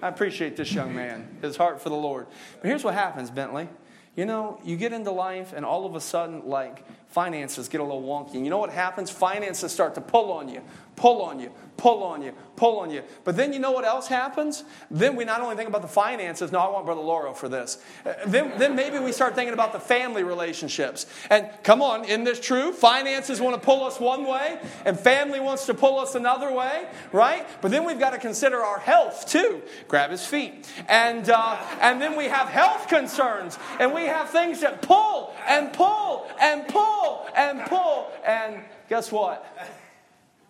I 0.00 0.06
appreciate 0.06 0.56
this 0.56 0.72
young 0.72 0.94
man, 0.94 1.38
his 1.42 1.56
heart 1.56 1.82
for 1.82 1.88
the 1.88 1.96
Lord. 1.96 2.28
But 2.60 2.68
here's 2.68 2.84
what 2.84 2.94
happens, 2.94 3.32
Bentley. 3.32 3.68
You 4.14 4.26
know, 4.26 4.60
you 4.62 4.76
get 4.76 4.92
into 4.92 5.10
life, 5.10 5.52
and 5.56 5.66
all 5.66 5.86
of 5.86 5.96
a 5.96 6.00
sudden, 6.00 6.46
like, 6.46 6.84
finances 7.08 7.68
get 7.68 7.80
a 7.80 7.84
little 7.84 8.00
wonky. 8.00 8.34
And 8.34 8.44
you 8.44 8.50
know 8.50 8.58
what 8.58 8.70
happens? 8.70 9.10
Finances 9.10 9.72
start 9.72 9.96
to 9.96 10.00
pull 10.00 10.30
on 10.30 10.48
you, 10.48 10.62
pull 10.94 11.20
on 11.22 11.40
you, 11.40 11.50
pull 11.78 12.02
on 12.02 12.20
you, 12.20 12.32
pull 12.56 12.80
on 12.80 12.90
you. 12.90 13.02
But 13.24 13.36
then 13.36 13.52
you 13.52 13.60
know 13.60 13.70
what 13.70 13.84
else 13.84 14.08
happens? 14.08 14.64
Then 14.90 15.16
we 15.16 15.24
not 15.24 15.40
only 15.40 15.56
think 15.56 15.68
about 15.68 15.80
the 15.80 15.88
finances, 15.88 16.52
no, 16.52 16.58
I 16.58 16.68
want 16.68 16.84
Brother 16.84 17.00
Lauro 17.00 17.32
for 17.32 17.48
this. 17.48 17.78
Uh, 18.04 18.14
then, 18.26 18.58
then 18.58 18.74
maybe 18.74 18.98
we 18.98 19.12
start 19.12 19.36
thinking 19.36 19.54
about 19.54 19.72
the 19.72 19.78
family 19.80 20.24
relationships. 20.24 21.06
And 21.30 21.48
come 21.62 21.80
on, 21.80 22.04
isn't 22.04 22.24
this 22.24 22.40
true? 22.40 22.72
Finances 22.72 23.40
want 23.40 23.54
to 23.54 23.64
pull 23.64 23.84
us 23.84 24.00
one 24.00 24.26
way, 24.26 24.58
and 24.84 24.98
family 24.98 25.40
wants 25.40 25.66
to 25.66 25.74
pull 25.74 25.98
us 25.98 26.16
another 26.16 26.52
way, 26.52 26.88
right? 27.12 27.46
But 27.62 27.70
then 27.70 27.84
we've 27.84 28.00
got 28.00 28.10
to 28.10 28.18
consider 28.18 28.58
our 28.58 28.80
health 28.80 29.26
too. 29.26 29.62
Grab 29.86 30.10
his 30.10 30.26
feet. 30.26 30.68
And, 30.88 31.30
uh, 31.30 31.56
and 31.80 32.02
then 32.02 32.16
we 32.16 32.24
have 32.24 32.48
health 32.48 32.88
concerns, 32.88 33.56
and 33.78 33.94
we 33.94 34.02
have 34.02 34.30
things 34.30 34.60
that 34.62 34.82
pull 34.82 35.32
and 35.46 35.72
pull 35.72 36.26
and 36.40 36.66
pull 36.66 37.26
and 37.36 37.60
pull. 37.66 38.10
And 38.26 38.64
guess 38.88 39.12
what? 39.12 39.46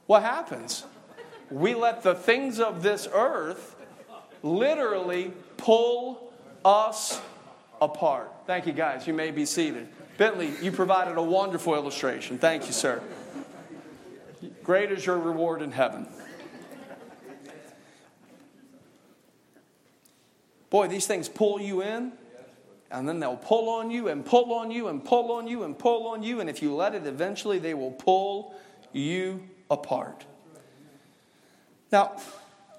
What 0.06 0.22
happens? 0.22 0.86
We 1.50 1.74
let 1.74 2.02
the 2.02 2.14
things 2.14 2.60
of 2.60 2.82
this 2.82 3.08
earth 3.12 3.76
literally 4.42 5.32
pull 5.56 6.32
us 6.64 7.20
apart. 7.80 8.30
Thank 8.46 8.66
you, 8.66 8.72
guys. 8.72 9.06
You 9.06 9.14
may 9.14 9.30
be 9.30 9.46
seated. 9.46 9.88
Bentley, 10.16 10.52
you 10.62 10.72
provided 10.72 11.16
a 11.16 11.22
wonderful 11.22 11.74
illustration. 11.74 12.38
Thank 12.38 12.66
you, 12.66 12.72
sir. 12.72 13.02
Great 14.62 14.90
is 14.92 15.06
your 15.06 15.18
reward 15.18 15.62
in 15.62 15.72
heaven. 15.72 16.06
Boy, 20.70 20.88
these 20.88 21.06
things 21.06 21.28
pull 21.28 21.60
you 21.60 21.82
in, 21.82 22.12
and 22.90 23.08
then 23.08 23.20
they'll 23.20 23.36
pull 23.36 23.70
on 23.70 23.90
you 23.90 24.08
and 24.08 24.24
pull 24.24 24.52
on 24.52 24.70
you 24.70 24.88
and 24.88 25.04
pull 25.04 25.32
on 25.32 25.46
you 25.46 25.62
and 25.62 25.78
pull 25.78 26.08
on 26.08 26.22
you, 26.22 26.40
and 26.40 26.50
if 26.50 26.62
you 26.62 26.74
let 26.74 26.94
it, 26.94 27.06
eventually 27.06 27.58
they 27.58 27.74
will 27.74 27.92
pull 27.92 28.54
you 28.92 29.48
apart. 29.70 30.26
Now, 31.90 32.16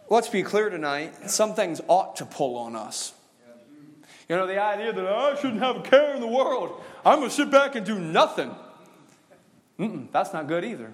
let's 0.10 0.30
be 0.30 0.44
clear 0.44 0.70
tonight 0.70 1.30
some 1.30 1.56
things 1.56 1.82
ought 1.88 2.18
to 2.18 2.26
pull 2.26 2.58
on 2.58 2.76
us. 2.76 3.14
You 4.28 4.36
know, 4.36 4.46
the 4.46 4.62
idea 4.62 4.94
that 4.94 5.06
oh, 5.06 5.34
I 5.36 5.36
shouldn't 5.36 5.62
have 5.62 5.78
a 5.78 5.82
care 5.82 6.14
in 6.14 6.22
the 6.22 6.28
world, 6.28 6.82
I'm 7.04 7.20
going 7.20 7.30
to 7.30 7.36
sit 7.36 7.50
back 7.50 7.76
and 7.76 7.86
do 7.86 7.98
nothing. 7.98 8.54
Mm-mm, 9.80 10.12
that's 10.12 10.34
not 10.34 10.48
good 10.48 10.64
either. 10.64 10.94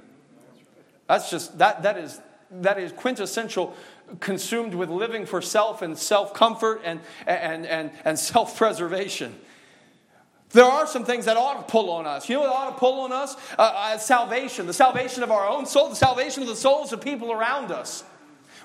That's 1.08 1.30
just, 1.30 1.58
that, 1.58 1.84
that, 1.84 1.98
is, 1.98 2.22
that 2.50 2.80
is 2.80 2.94
quintessential 2.94 3.76
consumed 4.22 4.74
with 4.74 4.90
living 4.90 5.26
for 5.26 5.42
self 5.42 5.82
and 5.82 5.98
self 5.98 6.34
comfort 6.34 6.82
and, 6.86 7.02
and, 7.28 7.66
and, 7.66 7.92
and 8.06 8.18
self 8.18 8.58
preservation. 8.58 9.36
There 10.52 10.64
are 10.64 10.88
some 10.88 11.04
things 11.04 11.26
that 11.26 11.38
ought 11.38 11.68
to 11.68 11.72
pull 11.72 11.90
on 11.90 12.06
us. 12.06 12.30
You 12.30 12.36
know 12.36 12.42
what 12.42 12.54
ought 12.54 12.70
to 12.72 12.78
pull 12.78 13.02
on 13.02 13.12
us? 13.12 13.36
Uh, 13.58 13.62
uh, 13.62 13.98
salvation, 13.98 14.68
the 14.68 14.74
salvation 14.74 15.24
of 15.24 15.32
our 15.32 15.48
own 15.48 15.66
soul, 15.66 15.90
the 15.90 15.96
salvation 15.96 16.44
of 16.44 16.48
the 16.48 16.56
souls 16.56 16.94
of 16.94 17.02
people 17.02 17.32
around 17.32 17.72
us. 17.72 18.04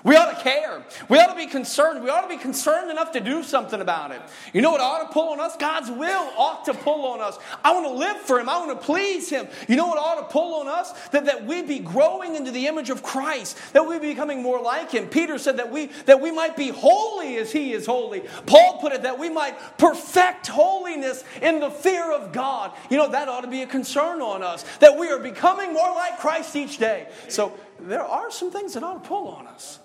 We 0.03 0.15
ought 0.15 0.35
to 0.35 0.43
care. 0.43 0.83
We 1.09 1.19
ought 1.19 1.27
to 1.27 1.35
be 1.35 1.45
concerned. 1.45 2.03
We 2.03 2.09
ought 2.09 2.21
to 2.21 2.27
be 2.27 2.37
concerned 2.37 2.89
enough 2.89 3.11
to 3.11 3.19
do 3.19 3.43
something 3.43 3.81
about 3.81 4.11
it. 4.11 4.21
You 4.51 4.61
know 4.61 4.71
what 4.71 4.81
ought 4.81 5.07
to 5.07 5.13
pull 5.13 5.29
on 5.29 5.39
us? 5.39 5.55
God's 5.57 5.91
will 5.91 6.31
ought 6.37 6.65
to 6.65 6.73
pull 6.73 7.05
on 7.05 7.21
us. 7.21 7.37
I 7.63 7.73
want 7.73 7.85
to 7.85 7.93
live 7.93 8.17
for 8.17 8.39
Him. 8.39 8.49
I 8.49 8.57
want 8.57 8.79
to 8.79 8.85
please 8.85 9.29
Him. 9.29 9.47
You 9.67 9.75
know 9.75 9.87
what 9.87 9.99
ought 9.99 10.21
to 10.21 10.33
pull 10.33 10.55
on 10.55 10.67
us? 10.67 10.91
That, 11.09 11.25
that 11.25 11.45
we 11.45 11.61
be 11.61 11.79
growing 11.79 12.35
into 12.35 12.51
the 12.51 12.65
image 12.67 12.89
of 12.89 13.03
Christ, 13.03 13.59
that 13.73 13.87
we 13.87 13.99
be 13.99 14.07
becoming 14.07 14.41
more 14.41 14.59
like 14.61 14.91
Him. 14.91 15.07
Peter 15.07 15.37
said 15.37 15.57
that 15.57 15.71
we, 15.71 15.87
that 16.05 16.19
we 16.19 16.31
might 16.31 16.57
be 16.57 16.69
holy 16.69 17.37
as 17.37 17.51
He 17.51 17.73
is 17.73 17.85
holy. 17.85 18.21
Paul 18.47 18.79
put 18.79 18.93
it 18.93 19.03
that 19.03 19.19
we 19.19 19.29
might 19.29 19.77
perfect 19.77 20.47
holiness 20.47 21.23
in 21.41 21.59
the 21.59 21.69
fear 21.69 22.11
of 22.11 22.31
God. 22.31 22.71
You 22.89 22.97
know, 22.97 23.11
that 23.11 23.29
ought 23.29 23.41
to 23.41 23.47
be 23.47 23.61
a 23.61 23.67
concern 23.67 24.21
on 24.21 24.41
us, 24.41 24.63
that 24.79 24.97
we 24.97 25.09
are 25.09 25.19
becoming 25.19 25.73
more 25.73 25.93
like 25.93 26.17
Christ 26.17 26.55
each 26.55 26.79
day. 26.79 27.07
So 27.27 27.53
there 27.79 28.03
are 28.03 28.31
some 28.31 28.51
things 28.51 28.73
that 28.73 28.83
ought 28.83 29.03
to 29.03 29.07
pull 29.07 29.27
on 29.27 29.45
us 29.45 29.79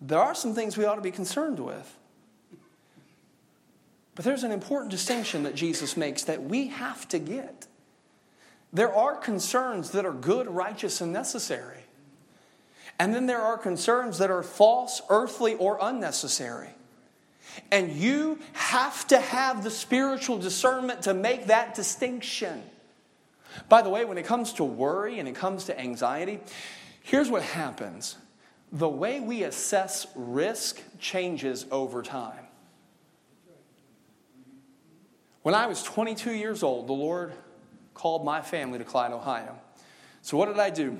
there 0.00 0.18
are 0.18 0.34
some 0.34 0.54
things 0.54 0.76
we 0.76 0.84
ought 0.84 0.94
to 0.94 1.02
be 1.02 1.10
concerned 1.10 1.60
with. 1.60 1.96
But 4.14 4.24
there's 4.24 4.44
an 4.44 4.52
important 4.52 4.90
distinction 4.90 5.44
that 5.44 5.54
Jesus 5.54 5.96
makes 5.96 6.24
that 6.24 6.42
we 6.42 6.68
have 6.68 7.06
to 7.08 7.18
get. 7.18 7.66
There 8.72 8.94
are 8.94 9.16
concerns 9.16 9.90
that 9.92 10.04
are 10.04 10.12
good, 10.12 10.46
righteous, 10.46 11.00
and 11.00 11.12
necessary. 11.12 11.78
And 12.98 13.14
then 13.14 13.26
there 13.26 13.40
are 13.40 13.56
concerns 13.56 14.18
that 14.18 14.30
are 14.30 14.42
false, 14.42 15.00
earthly, 15.08 15.54
or 15.54 15.78
unnecessary. 15.80 16.68
And 17.72 17.92
you 17.92 18.38
have 18.52 19.06
to 19.08 19.18
have 19.18 19.64
the 19.64 19.70
spiritual 19.70 20.38
discernment 20.38 21.02
to 21.02 21.14
make 21.14 21.46
that 21.46 21.74
distinction. 21.74 22.62
By 23.68 23.82
the 23.82 23.88
way, 23.88 24.04
when 24.04 24.18
it 24.18 24.26
comes 24.26 24.52
to 24.54 24.64
worry 24.64 25.18
and 25.18 25.28
it 25.28 25.34
comes 25.34 25.64
to 25.64 25.80
anxiety, 25.80 26.40
here's 27.02 27.28
what 27.28 27.42
happens 27.42 28.16
the 28.72 28.88
way 28.88 29.20
we 29.20 29.42
assess 29.42 30.06
risk 30.14 30.80
changes 30.98 31.66
over 31.70 32.02
time. 32.02 32.46
When 35.42 35.54
I 35.54 35.66
was 35.66 35.82
22 35.82 36.32
years 36.32 36.62
old, 36.62 36.86
the 36.86 36.92
Lord 36.92 37.32
called 37.94 38.24
my 38.24 38.42
family 38.42 38.78
to 38.78 38.84
Clyde, 38.84 39.12
Ohio. 39.12 39.58
So, 40.22 40.36
what 40.36 40.46
did 40.46 40.58
I 40.58 40.70
do? 40.70 40.98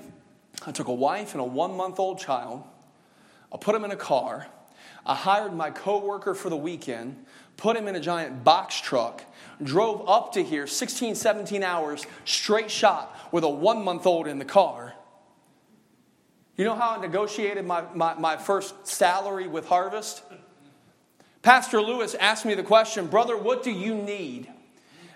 I 0.66 0.72
took 0.72 0.88
a 0.88 0.94
wife 0.94 1.32
and 1.32 1.40
a 1.40 1.44
one 1.44 1.76
month 1.76 2.00
old 2.00 2.18
child, 2.18 2.64
I 3.52 3.58
put 3.58 3.72
them 3.72 3.84
in 3.84 3.90
a 3.90 3.96
car, 3.96 4.46
I 5.04 5.14
hired 5.14 5.54
my 5.54 5.70
coworker 5.70 6.34
for 6.34 6.48
the 6.48 6.56
weekend, 6.56 7.24
put 7.56 7.76
him 7.76 7.86
in 7.86 7.96
a 7.96 8.00
giant 8.00 8.42
box 8.42 8.80
truck, 8.80 9.24
drove 9.62 10.08
up 10.08 10.32
to 10.32 10.42
here 10.42 10.66
16, 10.66 11.14
17 11.14 11.62
hours 11.62 12.06
straight 12.24 12.70
shot 12.70 13.14
with 13.30 13.44
a 13.44 13.48
one 13.48 13.84
month 13.84 14.06
old 14.06 14.26
in 14.26 14.38
the 14.38 14.44
car 14.44 14.94
you 16.60 16.66
know 16.66 16.74
how 16.74 16.90
I 16.90 17.00
negotiated 17.00 17.64
my, 17.64 17.84
my, 17.94 18.12
my 18.14 18.36
first 18.36 18.86
salary 18.86 19.48
with 19.48 19.66
Harvest? 19.66 20.22
Pastor 21.40 21.80
Lewis 21.80 22.14
asked 22.14 22.44
me 22.44 22.52
the 22.52 22.62
question, 22.62 23.06
Brother, 23.06 23.34
what 23.34 23.62
do 23.62 23.70
you 23.70 23.94
need? 23.94 24.46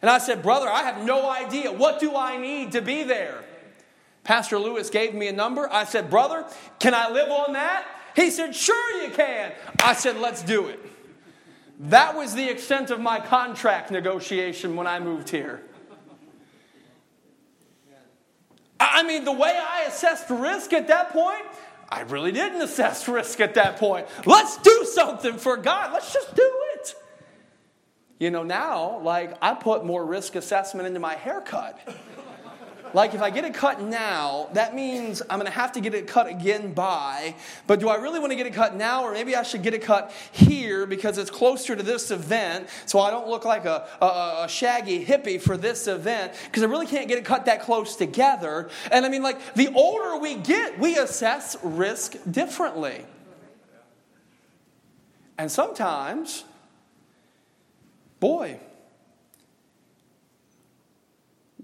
And 0.00 0.10
I 0.10 0.18
said, 0.18 0.42
Brother, 0.42 0.68
I 0.68 0.84
have 0.84 1.04
no 1.04 1.30
idea. 1.30 1.70
What 1.70 2.00
do 2.00 2.16
I 2.16 2.38
need 2.38 2.72
to 2.72 2.80
be 2.80 3.02
there? 3.02 3.44
Pastor 4.22 4.58
Lewis 4.58 4.88
gave 4.88 5.12
me 5.14 5.28
a 5.28 5.32
number. 5.32 5.68
I 5.70 5.84
said, 5.84 6.08
Brother, 6.08 6.46
can 6.78 6.94
I 6.94 7.10
live 7.10 7.30
on 7.30 7.52
that? 7.52 7.86
He 8.16 8.30
said, 8.30 8.56
Sure, 8.56 9.02
you 9.02 9.10
can. 9.10 9.52
I 9.82 9.92
said, 9.92 10.16
Let's 10.16 10.42
do 10.42 10.68
it. 10.68 10.80
That 11.78 12.16
was 12.16 12.34
the 12.34 12.48
extent 12.48 12.90
of 12.90 13.00
my 13.00 13.20
contract 13.20 13.90
negotiation 13.90 14.76
when 14.76 14.86
I 14.86 14.98
moved 14.98 15.28
here. 15.28 15.60
I 18.94 19.02
mean, 19.02 19.24
the 19.24 19.32
way 19.32 19.58
I 19.60 19.82
assessed 19.88 20.30
risk 20.30 20.72
at 20.72 20.86
that 20.86 21.10
point, 21.10 21.44
I 21.88 22.02
really 22.02 22.30
didn't 22.30 22.62
assess 22.62 23.08
risk 23.18 23.40
at 23.40 23.54
that 23.54 23.76
point. 23.76 24.06
Let's 24.24 24.56
do 24.58 24.86
something 24.92 25.36
for 25.36 25.56
God. 25.56 25.92
Let's 25.92 26.12
just 26.12 26.34
do 26.34 26.52
it. 26.74 26.94
You 28.20 28.30
know, 28.30 28.44
now, 28.44 29.00
like, 29.00 29.36
I 29.42 29.54
put 29.54 29.84
more 29.84 30.06
risk 30.06 30.36
assessment 30.36 30.86
into 30.86 31.00
my 31.00 31.14
haircut. 31.14 31.78
Like, 32.94 33.12
if 33.12 33.20
I 33.20 33.30
get 33.30 33.44
it 33.44 33.54
cut 33.54 33.82
now, 33.82 34.48
that 34.52 34.74
means 34.74 35.20
I'm 35.28 35.40
going 35.40 35.50
to 35.50 35.58
have 35.58 35.72
to 35.72 35.80
get 35.80 35.94
it 35.94 36.06
cut 36.06 36.28
again 36.28 36.72
by. 36.72 37.34
But 37.66 37.80
do 37.80 37.88
I 37.88 37.96
really 37.96 38.20
want 38.20 38.30
to 38.30 38.36
get 38.36 38.46
it 38.46 38.54
cut 38.54 38.76
now, 38.76 39.02
or 39.02 39.12
maybe 39.12 39.34
I 39.34 39.42
should 39.42 39.64
get 39.64 39.74
it 39.74 39.82
cut 39.82 40.12
here 40.30 40.86
because 40.86 41.18
it's 41.18 41.30
closer 41.30 41.74
to 41.74 41.82
this 41.82 42.12
event 42.12 42.68
so 42.86 43.00
I 43.00 43.10
don't 43.10 43.26
look 43.26 43.44
like 43.44 43.64
a, 43.64 43.88
a, 44.00 44.44
a 44.44 44.48
shaggy 44.48 45.04
hippie 45.04 45.40
for 45.40 45.56
this 45.56 45.88
event 45.88 46.34
because 46.44 46.62
I 46.62 46.66
really 46.66 46.86
can't 46.86 47.08
get 47.08 47.18
it 47.18 47.24
cut 47.24 47.46
that 47.46 47.62
close 47.62 47.96
together. 47.96 48.70
And 48.92 49.04
I 49.04 49.08
mean, 49.08 49.24
like, 49.24 49.54
the 49.54 49.72
older 49.74 50.16
we 50.16 50.36
get, 50.36 50.78
we 50.78 50.96
assess 50.96 51.56
risk 51.64 52.14
differently. 52.30 53.04
And 55.36 55.50
sometimes, 55.50 56.44
boy, 58.20 58.60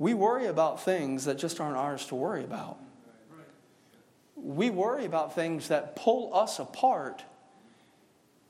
we 0.00 0.14
worry 0.14 0.46
about 0.46 0.82
things 0.82 1.26
that 1.26 1.36
just 1.36 1.60
aren't 1.60 1.76
ours 1.76 2.06
to 2.06 2.14
worry 2.14 2.42
about. 2.42 2.78
We 4.34 4.70
worry 4.70 5.04
about 5.04 5.34
things 5.34 5.68
that 5.68 5.94
pull 5.94 6.34
us 6.34 6.58
apart, 6.58 7.22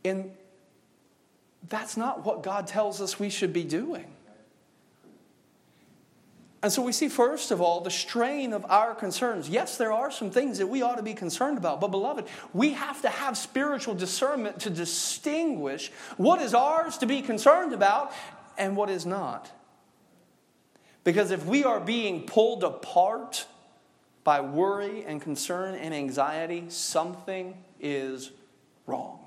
and 0.04 0.30
that's 1.68 1.96
not 1.96 2.24
what 2.24 2.44
God 2.44 2.68
tells 2.68 3.00
us 3.00 3.18
we 3.18 3.30
should 3.30 3.52
be 3.52 3.64
doing. 3.64 4.06
And 6.62 6.70
so 6.70 6.82
we 6.82 6.92
see, 6.92 7.08
first 7.08 7.50
of 7.50 7.60
all, 7.60 7.80
the 7.80 7.90
strain 7.90 8.52
of 8.52 8.64
our 8.68 8.94
concerns. 8.94 9.48
Yes, 9.48 9.76
there 9.76 9.92
are 9.92 10.12
some 10.12 10.30
things 10.30 10.58
that 10.58 10.68
we 10.68 10.82
ought 10.82 10.98
to 10.98 11.02
be 11.02 11.14
concerned 11.14 11.58
about, 11.58 11.80
but 11.80 11.88
beloved, 11.88 12.26
we 12.52 12.74
have 12.74 13.02
to 13.02 13.08
have 13.08 13.36
spiritual 13.36 13.96
discernment 13.96 14.60
to 14.60 14.70
distinguish 14.70 15.90
what 16.16 16.40
is 16.40 16.54
ours 16.54 16.96
to 16.98 17.06
be 17.06 17.22
concerned 17.22 17.72
about 17.72 18.12
and 18.56 18.76
what 18.76 18.88
is 18.88 19.04
not. 19.04 19.50
Because 21.04 21.30
if 21.30 21.46
we 21.46 21.64
are 21.64 21.80
being 21.80 22.26
pulled 22.26 22.62
apart 22.62 23.46
by 24.24 24.40
worry 24.40 25.04
and 25.04 25.20
concern 25.20 25.74
and 25.74 25.94
anxiety, 25.94 26.64
something 26.68 27.56
is 27.80 28.30
wrong. 28.86 29.20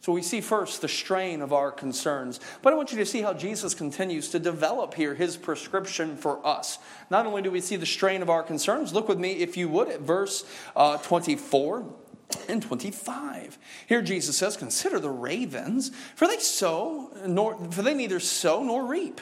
So 0.00 0.12
we 0.12 0.22
see 0.22 0.40
first 0.40 0.80
the 0.80 0.88
strain 0.88 1.42
of 1.42 1.52
our 1.52 1.70
concerns. 1.70 2.40
But 2.62 2.72
I 2.72 2.76
want 2.76 2.90
you 2.90 2.98
to 2.98 3.06
see 3.06 3.20
how 3.20 3.34
Jesus 3.34 3.74
continues 3.74 4.30
to 4.30 4.38
develop 4.38 4.94
here 4.94 5.14
his 5.14 5.36
prescription 5.36 6.16
for 6.16 6.44
us. 6.44 6.78
Not 7.10 7.26
only 7.26 7.42
do 7.42 7.50
we 7.50 7.60
see 7.60 7.76
the 7.76 7.86
strain 7.86 8.22
of 8.22 8.30
our 8.30 8.42
concerns, 8.42 8.94
look 8.94 9.08
with 9.08 9.18
me, 9.18 9.32
if 9.32 9.58
you 9.58 9.68
would, 9.68 9.88
at 9.88 10.00
verse 10.00 10.44
uh, 10.74 10.96
24 10.98 11.84
and 12.48 12.62
25. 12.62 13.58
Here 13.86 14.00
Jesus 14.00 14.38
says, 14.38 14.56
Consider 14.56 15.00
the 15.00 15.10
ravens, 15.10 15.90
for 16.14 16.26
they 16.26 16.38
sow, 16.38 17.10
nor, 17.26 17.62
for 17.70 17.82
they 17.82 17.94
neither 17.94 18.20
sow 18.20 18.62
nor 18.62 18.86
reap 18.86 19.20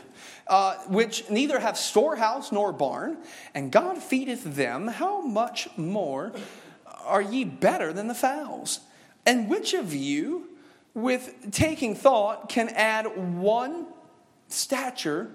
uh, 0.48 0.74
which 0.88 1.28
neither 1.28 1.58
have 1.58 1.76
storehouse 1.76 2.50
nor 2.50 2.72
barn, 2.72 3.18
and 3.54 3.70
God 3.70 3.98
feedeth 3.98 4.42
them, 4.42 4.88
how 4.88 5.20
much 5.20 5.68
more 5.76 6.32
are 7.04 7.22
ye 7.22 7.44
better 7.44 7.92
than 7.92 8.08
the 8.08 8.14
fowls? 8.14 8.80
And 9.26 9.48
which 9.48 9.74
of 9.74 9.94
you, 9.94 10.48
with 10.94 11.50
taking 11.52 11.94
thought, 11.94 12.48
can 12.48 12.70
add 12.70 13.36
one 13.38 13.86
stature, 14.48 15.30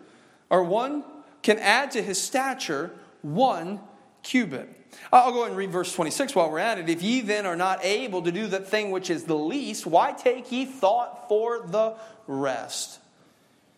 or 0.49 0.63
one 0.63 1.03
can 1.43 1.59
add 1.59 1.91
to 1.91 2.01
his 2.01 2.19
stature 2.19 2.91
one 3.21 3.79
cubit? 4.23 4.67
I'll 5.11 5.31
go 5.31 5.45
and 5.45 5.55
read 5.55 5.71
verse 5.71 5.93
26 5.93 6.35
while 6.35 6.49
we're 6.49 6.59
at 6.59 6.79
it. 6.79 6.89
If 6.89 7.01
ye 7.01 7.21
then 7.21 7.45
are 7.45 7.55
not 7.55 7.83
able 7.83 8.21
to 8.23 8.31
do 8.31 8.47
that 8.47 8.67
thing 8.67 8.91
which 8.91 9.09
is 9.09 9.23
the 9.23 9.37
least, 9.37 9.85
why 9.85 10.11
take 10.11 10.51
ye 10.51 10.65
thought 10.65 11.27
for 11.27 11.61
the 11.65 11.95
rest? 12.27 12.99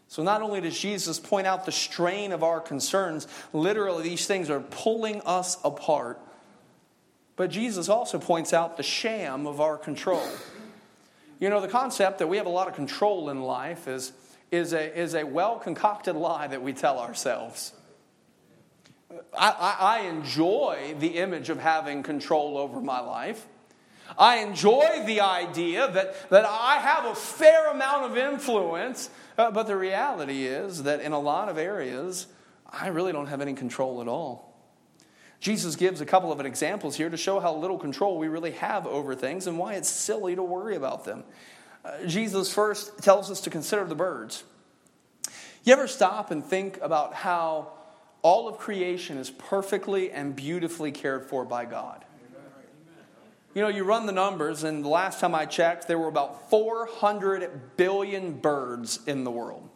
So, 0.07 0.23
not 0.23 0.41
only 0.41 0.61
does 0.61 0.79
Jesus 0.79 1.19
point 1.19 1.47
out 1.47 1.65
the 1.65 1.71
strain 1.71 2.31
of 2.31 2.43
our 2.43 2.59
concerns, 2.59 3.27
literally, 3.53 4.03
these 4.03 4.27
things 4.27 4.49
are 4.49 4.59
pulling 4.59 5.21
us 5.21 5.57
apart, 5.63 6.19
but 7.35 7.49
Jesus 7.49 7.89
also 7.89 8.19
points 8.19 8.53
out 8.53 8.77
the 8.77 8.83
sham 8.83 9.45
of 9.47 9.59
our 9.59 9.77
control. 9.77 10.25
You 11.39 11.49
know, 11.49 11.59
the 11.59 11.67
concept 11.67 12.19
that 12.19 12.27
we 12.27 12.37
have 12.37 12.45
a 12.45 12.49
lot 12.49 12.67
of 12.67 12.75
control 12.75 13.29
in 13.29 13.41
life 13.41 13.87
is, 13.87 14.13
is 14.51 14.73
a, 14.73 14.97
is 14.97 15.15
a 15.15 15.25
well 15.25 15.59
concocted 15.59 16.15
lie 16.15 16.47
that 16.47 16.61
we 16.61 16.71
tell 16.71 16.99
ourselves. 16.99 17.73
I, 19.37 19.49
I, 19.49 19.97
I 19.97 19.99
enjoy 20.07 20.95
the 20.99 21.17
image 21.17 21.49
of 21.49 21.59
having 21.59 22.03
control 22.03 22.57
over 22.57 22.79
my 22.79 22.99
life. 22.99 23.45
I 24.17 24.37
enjoy 24.37 25.03
the 25.05 25.21
idea 25.21 25.91
that, 25.91 26.29
that 26.29 26.45
I 26.45 26.77
have 26.77 27.05
a 27.05 27.15
fair 27.15 27.71
amount 27.71 28.11
of 28.11 28.17
influence, 28.17 29.09
uh, 29.37 29.51
but 29.51 29.63
the 29.63 29.75
reality 29.75 30.45
is 30.45 30.83
that 30.83 31.01
in 31.01 31.11
a 31.11 31.19
lot 31.19 31.49
of 31.49 31.57
areas, 31.57 32.27
I 32.69 32.87
really 32.87 33.11
don't 33.11 33.27
have 33.27 33.41
any 33.41 33.53
control 33.53 34.01
at 34.01 34.07
all. 34.07 34.53
Jesus 35.39 35.75
gives 35.75 36.01
a 36.01 36.05
couple 36.05 36.31
of 36.31 36.39
examples 36.43 36.95
here 36.95 37.09
to 37.09 37.17
show 37.17 37.39
how 37.39 37.55
little 37.55 37.77
control 37.77 38.17
we 38.17 38.27
really 38.27 38.51
have 38.51 38.87
over 38.87 39.15
things 39.15 39.47
and 39.47 39.57
why 39.59 39.73
it's 39.75 39.89
silly 39.89 40.35
to 40.35 40.43
worry 40.43 40.75
about 40.75 41.05
them. 41.05 41.23
Uh, 41.83 42.05
Jesus 42.05 42.53
first 42.53 43.03
tells 43.03 43.29
us 43.29 43.41
to 43.41 43.49
consider 43.49 43.85
the 43.85 43.95
birds. 43.95 44.43
You 45.63 45.73
ever 45.73 45.87
stop 45.87 46.31
and 46.31 46.43
think 46.43 46.79
about 46.81 47.13
how 47.13 47.73
all 48.21 48.47
of 48.47 48.57
creation 48.57 49.17
is 49.17 49.29
perfectly 49.29 50.11
and 50.11 50.35
beautifully 50.35 50.91
cared 50.91 51.25
for 51.25 51.43
by 51.43 51.65
God? 51.65 52.04
You 53.55 53.61
know, 53.61 53.69
you 53.69 53.85
run 53.85 54.05
the 54.05 54.11
numbers, 54.11 54.65
and 54.65 54.83
the 54.83 54.89
last 54.89 55.21
time 55.21 55.33
I 55.33 55.45
checked, 55.45 55.87
there 55.87 55.97
were 55.97 56.09
about 56.09 56.49
400 56.49 57.77
billion 57.77 58.33
birds 58.33 58.99
in 59.07 59.23
the 59.23 59.31
world. 59.31 59.69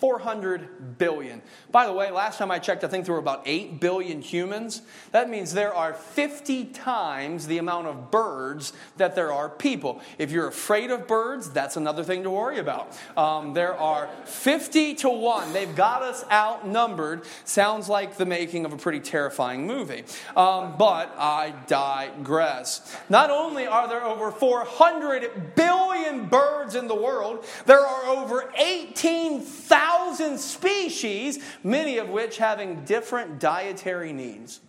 400 0.00 0.96
billion. 0.96 1.42
By 1.70 1.86
the 1.86 1.92
way, 1.92 2.10
last 2.10 2.38
time 2.38 2.50
I 2.50 2.58
checked, 2.58 2.84
I 2.84 2.88
think 2.88 3.04
there 3.04 3.12
were 3.12 3.20
about 3.20 3.42
8 3.44 3.80
billion 3.80 4.22
humans. 4.22 4.80
That 5.12 5.28
means 5.28 5.52
there 5.52 5.74
are 5.74 5.92
50 5.92 6.64
times 6.66 7.46
the 7.46 7.58
amount 7.58 7.86
of 7.86 8.10
birds 8.10 8.72
that 8.96 9.14
there 9.14 9.30
are 9.30 9.50
people. 9.50 10.00
If 10.16 10.30
you're 10.30 10.48
afraid 10.48 10.90
of 10.90 11.06
birds, 11.06 11.50
that's 11.50 11.76
another 11.76 12.02
thing 12.02 12.22
to 12.22 12.30
worry 12.30 12.58
about. 12.58 12.98
Um, 13.14 13.52
there 13.52 13.74
are 13.74 14.08
50 14.24 14.94
to 14.96 15.10
1. 15.10 15.52
They've 15.52 15.76
got 15.76 16.02
us 16.02 16.24
outnumbered. 16.32 17.22
Sounds 17.44 17.90
like 17.90 18.16
the 18.16 18.26
making 18.26 18.64
of 18.64 18.72
a 18.72 18.78
pretty 18.78 19.00
terrifying 19.00 19.66
movie. 19.66 20.04
Um, 20.34 20.76
but 20.78 21.14
I 21.18 21.52
digress. 21.66 22.96
Not 23.10 23.30
only 23.30 23.66
are 23.66 23.86
there 23.86 24.02
over 24.02 24.32
400 24.32 25.54
billion 25.54 26.26
birds 26.26 26.74
in 26.74 26.88
the 26.88 26.94
world, 26.94 27.44
there 27.66 27.80
are 27.80 28.06
over 28.06 28.50
18,000 28.56 29.89
thousand 29.90 30.38
species, 30.38 31.38
many 31.62 31.98
of 31.98 32.08
which 32.08 32.38
having 32.38 32.84
different 32.84 33.38
dietary 33.38 34.12
needs. 34.12 34.60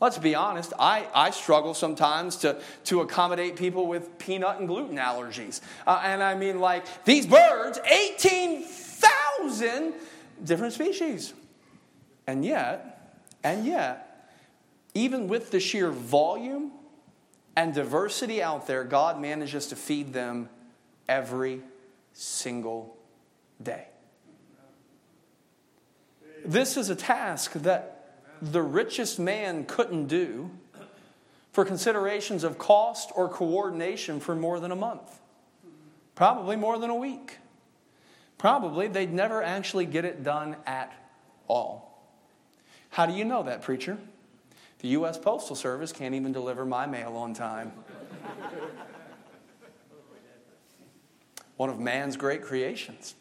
Let's 0.00 0.18
be 0.18 0.34
honest, 0.34 0.74
I, 0.78 1.06
I 1.14 1.30
struggle 1.30 1.72
sometimes 1.72 2.36
to, 2.38 2.60
to 2.84 3.00
accommodate 3.00 3.56
people 3.56 3.86
with 3.86 4.18
peanut 4.18 4.58
and 4.58 4.68
gluten 4.68 4.96
allergies. 4.96 5.62
Uh, 5.86 6.02
and 6.04 6.22
I 6.22 6.34
mean, 6.34 6.60
like, 6.60 7.04
these 7.06 7.26
birds, 7.26 7.78
18,000 7.86 9.94
different 10.44 10.74
species. 10.74 11.32
And 12.26 12.44
yet, 12.44 13.18
and 13.42 13.64
yet, 13.64 14.30
even 14.92 15.28
with 15.28 15.50
the 15.50 15.60
sheer 15.60 15.90
volume 15.90 16.72
and 17.56 17.72
diversity 17.72 18.42
out 18.42 18.66
there, 18.66 18.84
God 18.84 19.18
manages 19.18 19.66
to 19.68 19.76
feed 19.76 20.12
them 20.12 20.50
every 21.08 21.62
single 22.12 22.98
day. 23.62 23.86
This 26.46 26.76
is 26.76 26.90
a 26.90 26.94
task 26.94 27.54
that 27.54 28.20
the 28.40 28.62
richest 28.62 29.18
man 29.18 29.64
couldn't 29.64 30.06
do 30.06 30.50
for 31.50 31.64
considerations 31.64 32.44
of 32.44 32.56
cost 32.56 33.10
or 33.16 33.28
coordination 33.28 34.20
for 34.20 34.36
more 34.36 34.60
than 34.60 34.70
a 34.70 34.76
month, 34.76 35.18
probably 36.14 36.54
more 36.54 36.78
than 36.78 36.88
a 36.88 36.94
week. 36.94 37.38
Probably 38.38 38.86
they'd 38.86 39.12
never 39.12 39.42
actually 39.42 39.86
get 39.86 40.04
it 40.04 40.22
done 40.22 40.54
at 40.66 40.92
all. 41.48 42.00
How 42.90 43.06
do 43.06 43.12
you 43.14 43.24
know 43.24 43.42
that, 43.42 43.62
preacher? 43.62 43.98
The 44.80 44.88
U.S. 44.88 45.18
Postal 45.18 45.56
Service 45.56 45.90
can't 45.90 46.14
even 46.14 46.30
deliver 46.30 46.64
my 46.64 46.86
mail 46.86 47.16
on 47.16 47.34
time. 47.34 47.72
One 51.56 51.70
of 51.70 51.80
man's 51.80 52.16
great 52.16 52.42
creations. 52.42 53.16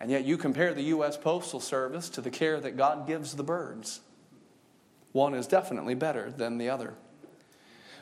And 0.00 0.10
yet 0.10 0.24
you 0.24 0.38
compare 0.38 0.72
the 0.72 0.84
U.S. 0.84 1.16
Postal 1.16 1.60
Service 1.60 2.08
to 2.10 2.20
the 2.20 2.30
care 2.30 2.58
that 2.58 2.76
God 2.76 3.06
gives 3.06 3.36
the 3.36 3.42
birds. 3.42 4.00
One 5.12 5.34
is 5.34 5.46
definitely 5.46 5.94
better 5.94 6.30
than 6.30 6.56
the 6.56 6.70
other. 6.70 6.94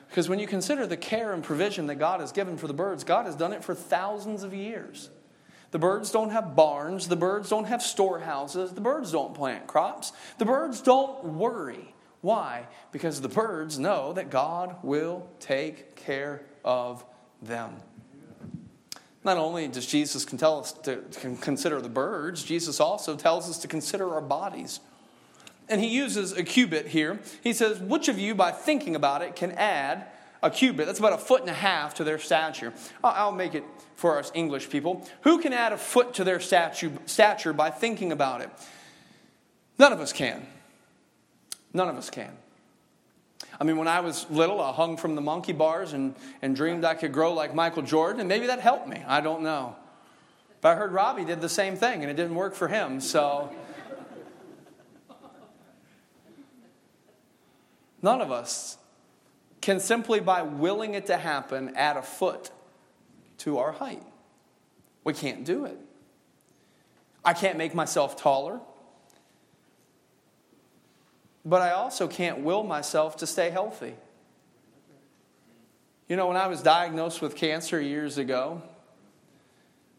Because 0.08 0.28
when 0.28 0.38
you 0.38 0.46
consider 0.46 0.86
the 0.86 0.96
care 0.96 1.32
and 1.32 1.42
provision 1.42 1.86
that 1.88 1.96
God 1.96 2.20
has 2.20 2.32
given 2.32 2.56
for 2.56 2.66
the 2.66 2.72
birds, 2.72 3.04
God 3.04 3.26
has 3.26 3.34
done 3.34 3.52
it 3.52 3.64
for 3.64 3.74
thousands 3.74 4.42
of 4.42 4.54
years. 4.54 5.10
The 5.70 5.78
birds 5.78 6.10
don't 6.10 6.30
have 6.30 6.56
barns, 6.56 7.08
the 7.08 7.16
birds 7.16 7.50
don't 7.50 7.66
have 7.66 7.82
storehouses, 7.82 8.72
the 8.72 8.80
birds 8.80 9.12
don't 9.12 9.34
plant 9.34 9.66
crops, 9.66 10.12
the 10.38 10.46
birds 10.46 10.80
don't 10.80 11.22
worry. 11.24 11.94
Why? 12.22 12.68
Because 12.90 13.20
the 13.20 13.28
birds 13.28 13.78
know 13.78 14.14
that 14.14 14.30
God 14.30 14.76
will 14.82 15.28
take 15.40 15.94
care 15.94 16.42
of 16.64 17.04
them. 17.42 17.76
Not 19.28 19.36
only 19.36 19.68
does 19.68 19.84
Jesus 19.84 20.24
tell 20.24 20.60
us 20.60 20.72
to 20.84 21.02
consider 21.42 21.82
the 21.82 21.88
birds, 21.90 22.42
Jesus 22.42 22.80
also 22.80 23.14
tells 23.14 23.50
us 23.50 23.58
to 23.58 23.68
consider 23.68 24.14
our 24.14 24.22
bodies. 24.22 24.80
And 25.68 25.82
he 25.82 25.88
uses 25.88 26.32
a 26.32 26.42
cubit 26.42 26.86
here. 26.86 27.18
He 27.42 27.52
says, 27.52 27.78
Which 27.78 28.08
of 28.08 28.18
you, 28.18 28.34
by 28.34 28.52
thinking 28.52 28.96
about 28.96 29.20
it, 29.20 29.36
can 29.36 29.52
add 29.52 30.06
a 30.42 30.48
cubit? 30.50 30.86
That's 30.86 30.98
about 30.98 31.12
a 31.12 31.18
foot 31.18 31.42
and 31.42 31.50
a 31.50 31.54
half 31.54 31.92
to 31.96 32.04
their 32.04 32.18
stature. 32.18 32.72
I'll 33.04 33.30
make 33.30 33.54
it 33.54 33.64
for 33.96 34.18
us 34.18 34.32
English 34.32 34.70
people. 34.70 35.06
Who 35.24 35.42
can 35.42 35.52
add 35.52 35.74
a 35.74 35.78
foot 35.78 36.14
to 36.14 36.24
their 36.24 36.40
stature 36.40 37.52
by 37.52 37.68
thinking 37.68 38.12
about 38.12 38.40
it? 38.40 38.48
None 39.78 39.92
of 39.92 40.00
us 40.00 40.14
can. 40.14 40.46
None 41.74 41.90
of 41.90 41.96
us 41.96 42.08
can. 42.08 42.34
I 43.60 43.64
mean, 43.64 43.76
when 43.76 43.88
I 43.88 44.00
was 44.00 44.28
little, 44.30 44.60
I 44.60 44.72
hung 44.72 44.96
from 44.96 45.14
the 45.14 45.20
monkey 45.20 45.52
bars 45.52 45.92
and, 45.92 46.14
and 46.42 46.54
dreamed 46.54 46.84
I 46.84 46.94
could 46.94 47.12
grow 47.12 47.32
like 47.32 47.54
Michael 47.54 47.82
Jordan, 47.82 48.20
and 48.20 48.28
maybe 48.28 48.46
that 48.46 48.60
helped 48.60 48.86
me. 48.86 49.02
I 49.06 49.20
don't 49.20 49.42
know. 49.42 49.74
But 50.60 50.70
I 50.70 50.74
heard 50.76 50.92
Robbie 50.92 51.24
did 51.24 51.40
the 51.40 51.48
same 51.48 51.76
thing, 51.76 52.02
and 52.02 52.10
it 52.10 52.14
didn't 52.14 52.34
work 52.34 52.54
for 52.54 52.68
him, 52.68 53.00
so. 53.00 53.52
None 58.00 58.20
of 58.20 58.30
us 58.30 58.78
can 59.60 59.80
simply 59.80 60.20
by 60.20 60.42
willing 60.42 60.94
it 60.94 61.06
to 61.06 61.16
happen 61.16 61.74
add 61.74 61.96
a 61.96 62.02
foot 62.02 62.50
to 63.38 63.58
our 63.58 63.72
height. 63.72 64.02
We 65.02 65.14
can't 65.14 65.44
do 65.44 65.64
it. 65.64 65.78
I 67.24 67.32
can't 67.32 67.58
make 67.58 67.74
myself 67.74 68.16
taller 68.16 68.60
but 71.48 71.62
I 71.62 71.70
also 71.70 72.06
can't 72.06 72.40
will 72.40 72.62
myself 72.62 73.16
to 73.18 73.26
stay 73.26 73.48
healthy. 73.48 73.94
You 76.06 76.16
know, 76.16 76.26
when 76.26 76.36
I 76.36 76.46
was 76.46 76.62
diagnosed 76.62 77.22
with 77.22 77.36
cancer 77.36 77.80
years 77.80 78.18
ago, 78.18 78.62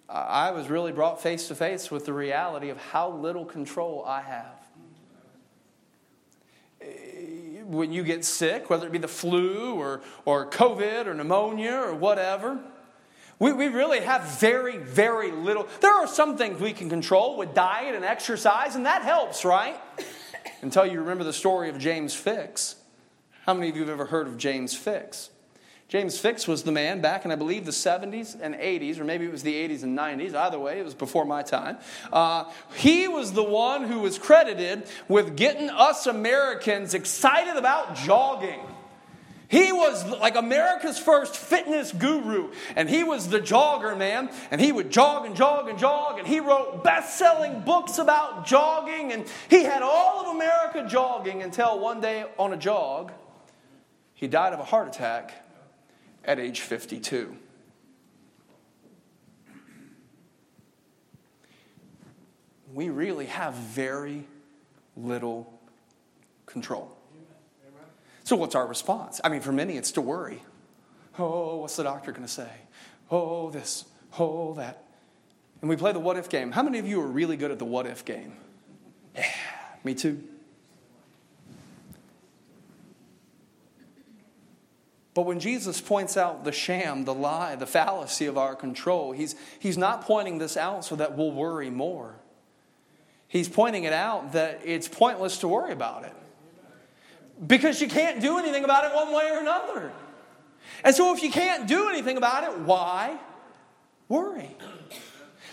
I 0.08 0.52
was 0.52 0.70
really 0.70 0.92
brought 0.92 1.22
face 1.22 1.48
to 1.48 1.56
face 1.56 1.90
with 1.92 2.06
the 2.06 2.14
reality 2.14 2.70
of 2.70 2.78
how 2.78 3.12
little 3.12 3.46
control 3.46 4.04
I 4.06 4.22
have. 4.22 4.56
When 7.66 7.92
you 7.92 8.04
get 8.04 8.26
sick, 8.26 8.70
whether 8.70 8.88
it 8.88 8.92
be 8.92 8.98
the 9.00 9.08
flu 9.08 9.76
or, 9.76 10.02
or 10.26 10.50
COVID 10.50 11.08
or 11.08 11.14
pneumonia 11.14 11.74
or 11.74 11.94
whatever, 11.94 12.60
we, 13.38 13.54
we 13.54 13.68
really 13.68 14.02
have 14.02 14.40
very, 14.40 14.78
very 14.78 15.32
little. 15.32 15.68
There 15.80 15.94
are 15.94 16.08
some 16.08 16.38
things 16.38 16.60
we 16.60 16.74
can 16.74 16.90
control 16.90 17.38
with 17.38 17.54
diet 17.54 17.96
and 17.96 18.04
exercise, 18.04 18.76
and 18.76 18.86
that 18.86 19.04
helps, 19.04 19.46
right? 19.46 19.80
Until 20.62 20.86
you 20.86 21.00
remember 21.00 21.24
the 21.24 21.34
story 21.34 21.70
of 21.70 21.78
James 21.78 22.14
Fixx. 22.14 22.76
How 23.46 23.54
many 23.54 23.70
of 23.70 23.76
you 23.76 23.82
have 23.82 23.90
ever 23.90 24.06
heard 24.06 24.28
of 24.28 24.38
James 24.38 24.78
Fixx? 24.78 25.30
James 25.90 26.22
Fixx 26.22 26.48
was 26.48 26.62
the 26.62 26.72
man 26.72 27.02
back 27.02 27.26
in, 27.26 27.32
I 27.32 27.36
believe, 27.36 27.66
the 27.66 27.72
70s 27.72 28.38
and 28.40 28.54
80s, 28.54 29.00
or 29.00 29.04
maybe 29.04 29.26
it 29.26 29.32
was 29.32 29.42
the 29.42 29.56
80s 29.56 29.82
and 29.82 29.98
90s. 29.98 30.36
Either 30.36 30.60
way, 30.60 30.80
it 30.80 30.86
was 30.86 30.94
before 30.94 31.26
my 31.26 31.42
time. 31.42 31.80
Uh, 32.14 32.44
he 32.76 33.08
was 33.08 33.34
the 33.34 33.44
one 33.44 33.86
who 33.86 34.02
was 34.02 34.20
credited 34.20 34.84
with 35.08 35.36
getting 35.36 35.72
us 35.72 36.06
Americans 36.06 36.94
excited 36.94 37.56
about 37.56 37.96
jogging. 37.96 38.60
He 39.50 39.72
was 39.72 40.06
like 40.06 40.36
America's 40.36 41.00
first 41.00 41.36
fitness 41.36 41.92
guru, 41.92 42.52
and 42.76 42.88
he 42.88 43.04
was 43.04 43.30
the 43.30 43.40
jogger, 43.40 43.98
man. 43.98 44.30
And 44.52 44.62
he 44.62 44.72
would 44.72 44.92
jog 44.92 45.26
and 45.26 45.36
jog 45.36 45.68
and 45.68 45.80
jog, 45.80 46.20
and 46.20 46.28
he 46.28 46.40
wrote 46.40 46.84
best 46.84 47.18
selling 47.18 47.62
books 47.62 47.98
about 47.98 48.46
jogging, 48.46 49.12
and 49.12 49.26
he 49.50 49.64
had 49.64 49.82
all 49.82 50.22
of 50.22 50.36
America 50.36 50.86
jogging 50.88 51.42
until 51.42 51.80
one 51.80 52.00
day 52.00 52.26
on 52.38 52.54
a 52.54 52.58
jog, 52.58 53.12
he 54.14 54.28
died 54.28 54.54
of 54.54 54.60
a 54.60 54.64
heart 54.64 54.88
attack 54.88 55.44
at 56.24 56.40
age 56.40 56.62
52. 56.62 57.36
We 62.72 62.90
really 62.90 63.26
have 63.26 63.56
very 63.56 64.28
little 64.96 65.52
control. 66.46 66.99
So, 68.30 68.36
what's 68.36 68.54
our 68.54 68.68
response? 68.68 69.20
I 69.24 69.30
mean, 69.30 69.42
for 69.42 69.52
many, 69.52 69.76
it's 69.76 69.94
to 69.94 70.02
worry. 70.02 70.44
Oh, 71.18 71.62
what's 71.62 71.78
the 71.78 71.82
doctor 71.82 72.12
going 72.12 72.28
to 72.28 72.32
say? 72.32 72.48
Oh, 73.10 73.50
this, 73.50 73.86
oh, 74.20 74.54
that. 74.54 74.84
And 75.62 75.68
we 75.68 75.76
play 75.76 75.94
the 75.94 76.00
what 76.00 76.15
if 76.15 76.30
game. 76.30 76.52
How 76.52 76.62
many 76.62 76.78
of 76.78 76.86
you 76.86 77.02
are 77.02 77.08
really 77.08 77.38
good 77.38 77.50
at 77.50 77.58
the 77.58 77.65
what 77.65 77.88
if 77.88 78.06
game? 78.06 78.34
Yeah, 79.15 79.26
me 79.84 79.96
too. 79.96 80.24
But 85.15 85.24
when 85.24 85.39
Jesus 85.39 85.82
points 85.82 86.15
out 86.15 86.44
the 86.44 86.52
sham, 86.52 87.06
the 87.06 87.15
lie, 87.15 87.56
the 87.56 87.65
fallacy 87.65 88.28
of 88.28 88.38
our 88.38 88.56
control, 88.56 89.12
he's, 89.12 89.34
he's 89.58 89.76
not 89.76 90.04
pointing 90.04 90.38
this 90.38 90.56
out 90.56 90.86
so 90.86 90.96
that 90.98 91.18
we'll 91.18 91.32
worry 91.32 91.72
more. 91.72 92.13
He's 93.28 93.50
pointing 93.50 93.86
it 93.86 93.94
out 93.94 94.34
that 94.34 94.62
it's 94.63 94.88
pointless 94.88 95.39
to 95.39 95.48
worry 95.48 95.72
about 95.72 96.04
it. 96.04 96.13
Because 97.45 97.82
you 97.82 97.88
can't 97.88 98.21
do 98.21 98.38
anything 98.38 98.63
about 98.63 98.86
it 98.86 98.93
one 98.93 99.13
way 99.13 99.30
or 99.32 99.39
another. 99.39 99.91
And 100.84 100.95
so, 100.95 101.13
if 101.13 101.23
you 101.23 101.32
can't 101.32 101.67
do 101.67 101.89
anything 101.89 102.17
about 102.17 102.43
it, 102.43 102.60
why 102.60 103.17
worry? 104.08 104.56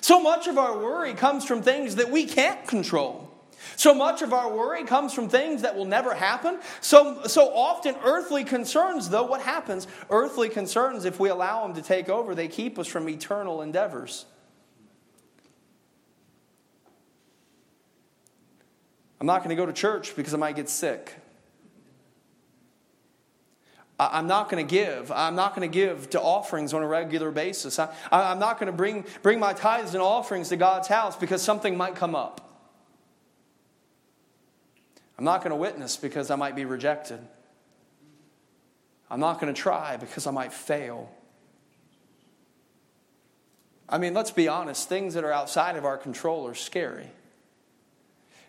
So 0.01 0.21
much 0.21 0.47
of 0.47 0.59
our 0.59 0.79
worry 0.79 1.15
comes 1.15 1.45
from 1.45 1.63
things 1.63 1.97
that 1.97 2.11
we 2.11 2.27
can't 2.27 2.67
control. 2.67 3.27
So 3.75 3.93
much 3.93 4.23
of 4.23 4.33
our 4.33 4.51
worry 4.51 4.85
comes 4.85 5.13
from 5.13 5.29
things 5.29 5.63
that 5.63 5.77
will 5.77 5.85
never 5.85 6.15
happen. 6.15 6.61
So, 6.81 7.25
so 7.25 7.53
often, 7.55 7.97
earthly 8.05 8.45
concerns, 8.45 9.09
though, 9.09 9.25
what 9.25 9.43
happens? 9.43 9.87
Earthly 10.09 10.49
concerns, 10.49 11.05
if 11.05 11.19
we 11.19 11.29
allow 11.29 11.67
them 11.67 11.75
to 11.75 11.83
take 11.83 12.09
over, 12.09 12.35
they 12.35 12.49
keep 12.49 12.79
us 12.79 12.87
from 12.87 13.09
eternal 13.09 13.63
endeavors. 13.63 14.27
I'm 19.21 19.27
not 19.27 19.39
going 19.39 19.51
to 19.51 19.57
go 19.57 19.67
to 19.67 19.73
church 19.73 20.15
because 20.15 20.35
I 20.35 20.37
might 20.37 20.57
get 20.57 20.69
sick. 20.69 21.15
I'm 23.99 24.27
not 24.27 24.51
going 24.51 24.67
to 24.67 24.71
give. 24.71 25.11
I'm 25.11 25.37
not 25.37 25.57
going 25.57 25.71
to 25.71 25.75
give 25.75 26.11
to 26.11 26.21
offerings 26.21 26.75
on 26.75 26.83
a 26.83 26.87
regular 26.87 27.31
basis. 27.31 27.79
I, 27.79 27.89
am 28.13 28.39
not 28.39 28.61
going 28.61 28.67
to 28.67 28.77
bring, 28.77 29.07
bring 29.23 29.41
my 29.41 29.55
tithes 29.55 29.95
and 29.95 30.03
offerings 30.03 30.51
to 30.51 30.57
God's 30.57 30.89
house 30.89 31.17
because 31.17 31.41
something 31.41 31.77
might 31.77 31.95
come 31.95 32.15
up. 32.15 32.43
I'm 35.19 35.25
not 35.25 35.41
going 35.41 35.51
to 35.51 35.57
witness 35.57 35.97
because 35.97 36.31
I 36.31 36.37
might 36.37 36.55
be 36.55 36.67
rejected. 36.67 37.21
I'm 39.11 39.21
not 39.21 39.41
going 39.41 39.53
to 39.53 39.59
try 39.59 39.97
because 39.97 40.27
I 40.27 40.31
might 40.31 40.53
fail. 40.53 41.11
I 43.89 43.99
mean, 43.99 44.15
let's 44.15 44.33
be 44.33 44.49
honest, 44.49 44.89
things 44.89 45.15
that 45.15 45.25
are 45.25 45.33
outside 45.33 45.77
of 45.77 45.85
our 45.85 45.97
control 45.97 46.47
are 46.47 46.55
scary. 46.55 47.09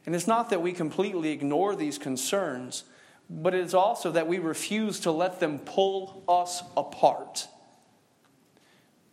And 0.05 0.15
it's 0.15 0.27
not 0.27 0.49
that 0.49 0.61
we 0.61 0.73
completely 0.73 1.29
ignore 1.29 1.75
these 1.75 1.97
concerns, 1.97 2.83
but 3.29 3.53
it's 3.53 3.73
also 3.73 4.11
that 4.11 4.27
we 4.27 4.39
refuse 4.39 5.01
to 5.01 5.11
let 5.11 5.39
them 5.39 5.59
pull 5.59 6.23
us 6.27 6.63
apart. 6.75 7.47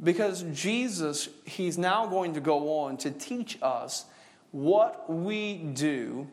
Because 0.02 0.44
Jesus, 0.52 1.28
He's 1.44 1.78
now 1.78 2.06
going 2.06 2.34
to 2.34 2.40
go 2.40 2.80
on 2.80 2.96
to 2.98 3.10
teach 3.10 3.58
us 3.62 4.04
what 4.52 5.12
we 5.12 5.56
do 5.56 6.28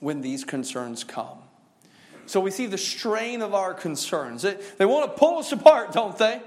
when 0.00 0.20
these 0.20 0.44
concerns 0.44 1.04
come. 1.04 1.38
So 2.26 2.40
we 2.40 2.50
see 2.50 2.66
the 2.66 2.78
strain 2.78 3.40
of 3.40 3.54
our 3.54 3.72
concerns. 3.72 4.42
They, 4.42 4.84
want 4.84 5.10
to 5.10 5.18
pull 5.18 5.38
us 5.38 5.50
apart, 5.52 5.92
don't 5.92 6.16
they? 6.18 6.42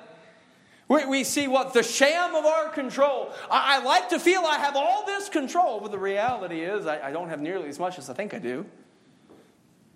We, 0.87 1.23
see 1.23 1.47
what? 1.47 1.73
The 1.73 1.81
sham 1.81 2.35
of 2.35 2.45
our 2.45 2.69
control. 2.69 3.31
I, 3.49 3.83
like 3.83 4.09
to 4.09 4.19
feel 4.19 4.41
I 4.41 4.57
have 4.57 4.75
all 4.75 5.05
this 5.05 5.29
control, 5.29 5.79
but 5.79 5.89
the 5.89 5.97
reality 5.97 6.61
is 6.61 6.85
I 6.85 7.11
don't 7.11 7.29
have 7.29 7.41
nearly 7.41 7.69
as 7.69 7.79
much 7.79 7.97
as 7.97 8.09
I 8.09 8.13
think 8.13 8.33
I 8.33 8.39
do. 8.39 8.65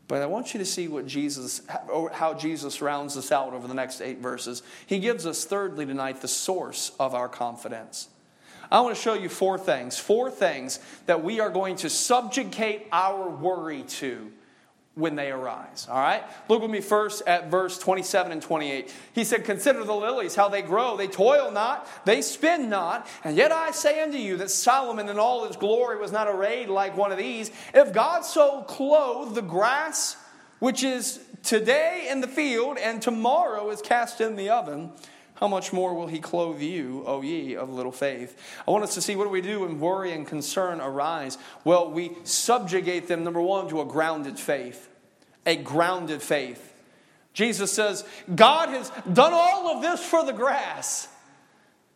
But 0.07 0.21
I 0.21 0.27
want 0.27 0.53
you 0.53 0.59
to 0.59 0.65
see 0.65 0.87
what 0.87 1.07
Jesus, 1.07 1.61
how 2.13 2.35
Jesus 2.35 2.81
rounds 2.81 3.15
this 3.15 3.31
out 3.31 3.53
over 3.53 3.67
the 3.67 3.73
next 3.73 4.01
eight 4.01 4.19
verses. 4.19 4.61
He 4.85 4.99
gives 4.99 5.25
us, 5.25 5.45
thirdly, 5.45 5.85
tonight, 5.85 6.21
the 6.21 6.27
source 6.27 6.91
of 6.99 7.15
our 7.15 7.27
confidence. 7.27 8.09
I 8.71 8.81
want 8.81 8.95
to 8.95 9.01
show 9.01 9.13
you 9.13 9.29
four 9.29 9.57
things, 9.57 9.97
four 9.97 10.29
things 10.29 10.79
that 11.05 11.23
we 11.23 11.39
are 11.39 11.49
going 11.49 11.75
to 11.77 11.89
subjugate 11.89 12.87
our 12.91 13.29
worry 13.29 13.83
to 13.83 14.31
when 14.95 15.15
they 15.15 15.29
arise. 15.29 15.87
All 15.89 15.99
right? 15.99 16.23
Look 16.47 16.61
with 16.61 16.71
me 16.71 16.79
first 16.79 17.21
at 17.27 17.51
verse 17.51 17.77
27 17.77 18.31
and 18.31 18.41
28. 18.41 18.93
He 19.13 19.23
said, 19.25 19.43
Consider 19.43 19.83
the 19.83 19.93
lilies, 19.93 20.35
how 20.35 20.47
they 20.47 20.61
grow. 20.61 20.95
They 20.95 21.07
toil 21.07 21.51
not, 21.51 21.87
they 22.05 22.21
spin 22.21 22.69
not. 22.69 23.07
And 23.23 23.35
yet 23.35 23.51
I 23.51 23.71
say 23.71 24.01
unto 24.01 24.17
you 24.17 24.37
that 24.37 24.49
Solomon 24.49 25.09
in 25.09 25.19
all 25.19 25.45
his 25.45 25.57
glory 25.57 25.97
was 25.97 26.13
not 26.13 26.27
arrayed 26.27 26.69
like 26.69 26.95
one 26.95 27.11
of 27.11 27.17
these. 27.17 27.51
If 27.73 27.93
God 27.93 28.21
so 28.21 28.63
clothe 28.63 29.35
the 29.35 29.41
grass, 29.41 30.15
which 30.59 30.83
is 30.83 31.19
today 31.43 32.07
in 32.09 32.21
the 32.21 32.27
field 32.27 32.77
and 32.77 33.01
tomorrow 33.01 33.69
is 33.69 33.81
cast 33.81 34.21
in 34.21 34.37
the 34.37 34.49
oven, 34.49 34.91
how 35.35 35.47
much 35.49 35.73
more 35.73 35.93
will 35.93 36.07
he 36.07 36.19
clothe 36.19 36.61
you, 36.61 37.03
O 37.05 37.21
ye 37.21 37.55
of 37.55 37.69
little 37.69 37.91
faith? 37.91 38.37
I 38.65 38.71
want 38.71 38.83
us 38.83 38.93
to 38.95 39.01
see 39.01 39.15
what 39.15 39.25
do 39.25 39.29
we 39.29 39.41
do 39.41 39.61
when 39.61 39.79
worry 39.79 40.13
and 40.13 40.25
concern 40.25 40.79
arise? 40.79 41.37
Well, 41.63 41.91
we 41.91 42.11
subjugate 42.23 43.07
them, 43.07 43.23
number 43.23 43.41
one, 43.41 43.67
to 43.69 43.81
a 43.81 43.85
grounded 43.85 44.39
faith. 44.39 44.89
A 45.45 45.57
grounded 45.57 46.21
faith. 46.21 46.73
Jesus 47.33 47.71
says, 47.71 48.05
God 48.33 48.69
has 48.69 48.89
done 49.11 49.33
all 49.33 49.75
of 49.75 49.81
this 49.81 50.03
for 50.03 50.25
the 50.25 50.31
grass. 50.31 51.09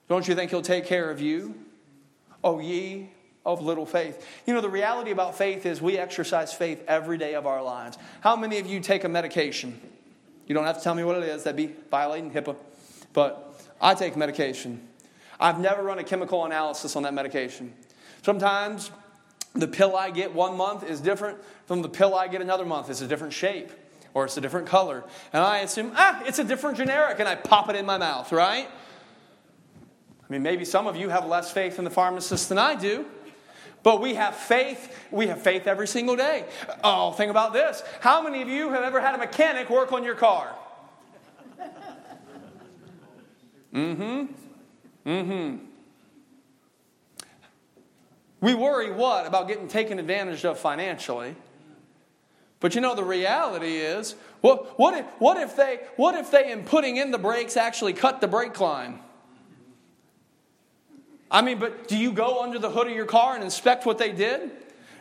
Don't 0.09 0.27
you 0.27 0.35
think 0.35 0.51
he'll 0.51 0.61
take 0.61 0.85
care 0.85 1.09
of 1.09 1.21
you? 1.21 1.55
O 2.43 2.59
ye 2.59 3.09
of 3.45 3.61
little 3.61 3.85
faith. 3.85 4.25
You 4.45 4.53
know, 4.53 4.61
the 4.61 4.69
reality 4.69 5.11
about 5.11 5.37
faith 5.37 5.65
is 5.65 5.81
we 5.81 5.97
exercise 5.97 6.53
faith 6.53 6.83
every 6.87 7.17
day 7.17 7.35
of 7.35 7.47
our 7.47 7.63
lives. 7.63 7.97
How 8.19 8.35
many 8.35 8.59
of 8.59 8.67
you 8.67 8.81
take 8.81 9.05
a 9.05 9.09
medication? 9.09 9.79
You 10.45 10.55
don't 10.55 10.65
have 10.65 10.77
to 10.77 10.83
tell 10.83 10.95
me 10.95 11.03
what 11.03 11.15
it 11.17 11.23
is, 11.23 11.43
that'd 11.43 11.55
be 11.55 11.73
violating 11.89 12.31
HIPAA. 12.31 12.55
But 13.13 13.61
I 13.81 13.93
take 13.93 14.15
medication. 14.15 14.87
I've 15.39 15.59
never 15.59 15.81
run 15.83 15.99
a 15.99 16.03
chemical 16.03 16.45
analysis 16.45 16.95
on 16.95 17.03
that 17.03 17.13
medication. 17.13 17.73
Sometimes 18.21 18.91
the 19.53 19.67
pill 19.67 19.95
I 19.95 20.11
get 20.11 20.33
one 20.33 20.57
month 20.57 20.83
is 20.83 20.99
different 20.99 21.37
from 21.65 21.81
the 21.81 21.89
pill 21.89 22.13
I 22.13 22.27
get 22.27 22.41
another 22.41 22.65
month. 22.65 22.89
It's 22.89 23.01
a 23.01 23.07
different 23.07 23.33
shape 23.33 23.71
or 24.13 24.25
it's 24.25 24.37
a 24.37 24.41
different 24.41 24.67
color. 24.67 25.03
And 25.33 25.43
I 25.43 25.59
assume, 25.59 25.93
ah, 25.95 26.21
it's 26.25 26.39
a 26.39 26.43
different 26.43 26.77
generic, 26.77 27.19
and 27.19 27.29
I 27.29 27.35
pop 27.35 27.69
it 27.69 27.75
in 27.75 27.85
my 27.85 27.97
mouth, 27.97 28.31
right? 28.31 28.67
I 28.67 30.33
mean, 30.33 30.43
maybe 30.43 30.65
some 30.65 30.87
of 30.87 30.95
you 30.95 31.09
have 31.09 31.25
less 31.25 31.51
faith 31.51 31.79
in 31.79 31.85
the 31.85 31.91
pharmacist 31.91 32.49
than 32.49 32.57
I 32.57 32.75
do. 32.75 33.05
But 33.81 34.01
we 34.01 34.15
have 34.15 34.35
faith. 34.35 34.95
We 35.09 35.27
have 35.27 35.41
faith 35.41 35.65
every 35.65 35.87
single 35.87 36.15
day. 36.15 36.45
Oh, 36.83 37.11
think 37.13 37.31
about 37.31 37.53
this. 37.53 37.81
How 38.01 38.21
many 38.21 38.41
of 38.41 38.49
you 38.49 38.69
have 38.71 38.83
ever 38.83 38.99
had 38.99 39.15
a 39.15 39.17
mechanic 39.17 39.69
work 39.69 39.93
on 39.93 40.03
your 40.03 40.15
car? 40.15 40.53
Mm-hmm. 43.73 45.09
Mm-hmm. 45.09 45.65
We 48.41 48.53
worry 48.53 48.91
what? 48.91 49.25
About 49.25 49.47
getting 49.47 49.67
taken 49.67 49.99
advantage 49.99 50.45
of 50.45 50.57
financially. 50.59 51.35
But 52.59 52.75
you 52.75 52.81
know, 52.81 52.95
the 52.95 53.03
reality 53.03 53.77
is, 53.77 54.15
what, 54.41 54.97
if, 54.97 55.05
what, 55.19 55.37
if 55.37 55.55
they, 55.55 55.79
what 55.95 56.15
if 56.15 56.31
they, 56.31 56.51
in 56.51 56.63
putting 56.63 56.97
in 56.97 57.11
the 57.11 57.17
brakes, 57.17 57.55
actually 57.57 57.93
cut 57.93 58.21
the 58.21 58.27
brake 58.27 58.59
line? 58.59 58.99
I 61.31 61.41
mean, 61.41 61.59
but 61.59 61.87
do 61.87 61.97
you 61.97 62.11
go 62.11 62.41
under 62.41 62.59
the 62.59 62.69
hood 62.69 62.87
of 62.87 62.93
your 62.93 63.05
car 63.05 63.35
and 63.35 63.43
inspect 63.43 63.85
what 63.85 63.97
they 63.97 64.11
did? 64.11 64.51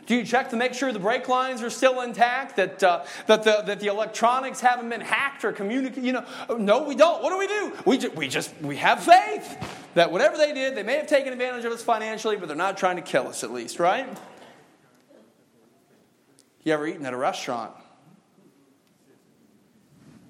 Do 0.09 0.15
you 0.15 0.23
check 0.23 0.49
to 0.49 0.55
make 0.55 0.73
sure 0.73 0.91
the 0.91 0.97
brake 0.97 1.29
lines 1.29 1.61
are 1.61 1.69
still 1.69 2.01
intact, 2.01 2.55
that, 2.55 2.81
uh, 2.81 3.05
that, 3.27 3.43
the, 3.43 3.61
that 3.61 3.79
the 3.79 3.85
electronics 3.85 4.59
haven't 4.59 4.89
been 4.89 5.01
hacked 5.01 5.45
or 5.45 5.51
communicated? 5.51 6.03
You 6.03 6.13
know, 6.13 6.25
no, 6.57 6.81
we 6.81 6.95
don't. 6.95 7.21
What 7.21 7.29
do 7.29 7.37
we 7.37 7.45
do? 7.45 7.77
We, 7.85 7.99
ju- 7.99 8.11
we 8.15 8.27
just, 8.27 8.59
we 8.59 8.77
have 8.77 9.03
faith 9.03 9.87
that 9.93 10.11
whatever 10.11 10.35
they 10.35 10.51
did, 10.51 10.73
they 10.73 10.81
may 10.81 10.95
have 10.95 11.05
taken 11.05 11.31
advantage 11.31 11.63
of 11.63 11.71
us 11.71 11.83
financially, 11.83 12.37
but 12.37 12.47
they're 12.47 12.57
not 12.57 12.75
trying 12.75 12.95
to 12.95 13.03
kill 13.03 13.27
us 13.27 13.43
at 13.43 13.51
least, 13.51 13.79
right? 13.79 14.09
You 16.63 16.73
ever 16.73 16.87
eaten 16.87 17.05
at 17.05 17.13
a 17.13 17.17
restaurant? 17.17 17.73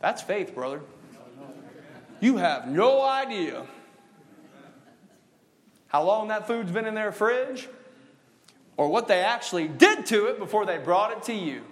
That's 0.01 0.21
faith, 0.21 0.53
brother. 0.53 0.81
You 2.19 2.35
have 2.35 2.67
no 2.67 3.01
idea 3.01 3.65
how 5.87 6.03
long 6.03 6.27
that 6.27 6.47
food's 6.47 6.69
been 6.69 6.85
in 6.85 6.95
their 6.95 7.13
fridge 7.13 7.69
or 8.79 8.87
what 8.87 9.09
they 9.09 9.19
actually 9.19 9.67
did 9.67 10.05
to 10.05 10.27
it 10.27 10.39
before 10.39 10.65
they 10.65 10.77
brought 10.77 11.11
it 11.11 11.23
to 11.23 11.33
you. 11.33 11.63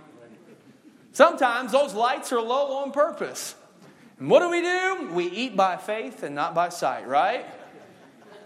Sometimes 1.13 1.72
those 1.72 1.93
lights 1.93 2.34
are 2.34 2.41
low 2.41 2.84
on 2.84 2.91
purpose. 2.91 3.56
And 4.20 4.30
what 4.30 4.41
do 4.41 4.50
we 4.50 4.60
do? 4.60 5.12
We 5.13 5.28
eat 5.28 5.56
by 5.56 5.78
faith 5.78 6.24
and 6.24 6.36
not 6.36 6.54
by 6.54 6.67
sight, 6.67 7.08
right? 7.08 7.46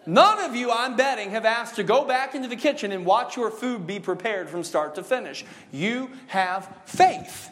None 0.05 0.43
of 0.43 0.55
you, 0.55 0.69
I'm 0.69 0.95
betting, 0.95 1.31
have 1.31 1.43
asked 1.43 1.77
to 1.77 1.83
go 1.83 2.05
back 2.05 2.35
into 2.35 2.47
the 2.47 2.55
kitchen 2.55 2.91
and 2.91 3.03
watch 3.03 3.35
your 3.35 3.49
food 3.49 3.87
be 3.87 3.99
prepared 3.99 4.47
from 4.47 4.63
start 4.63 4.93
to 4.93 5.03
finish. 5.03 5.43
You 5.71 6.11
have 6.27 6.71
faith. 6.85 7.49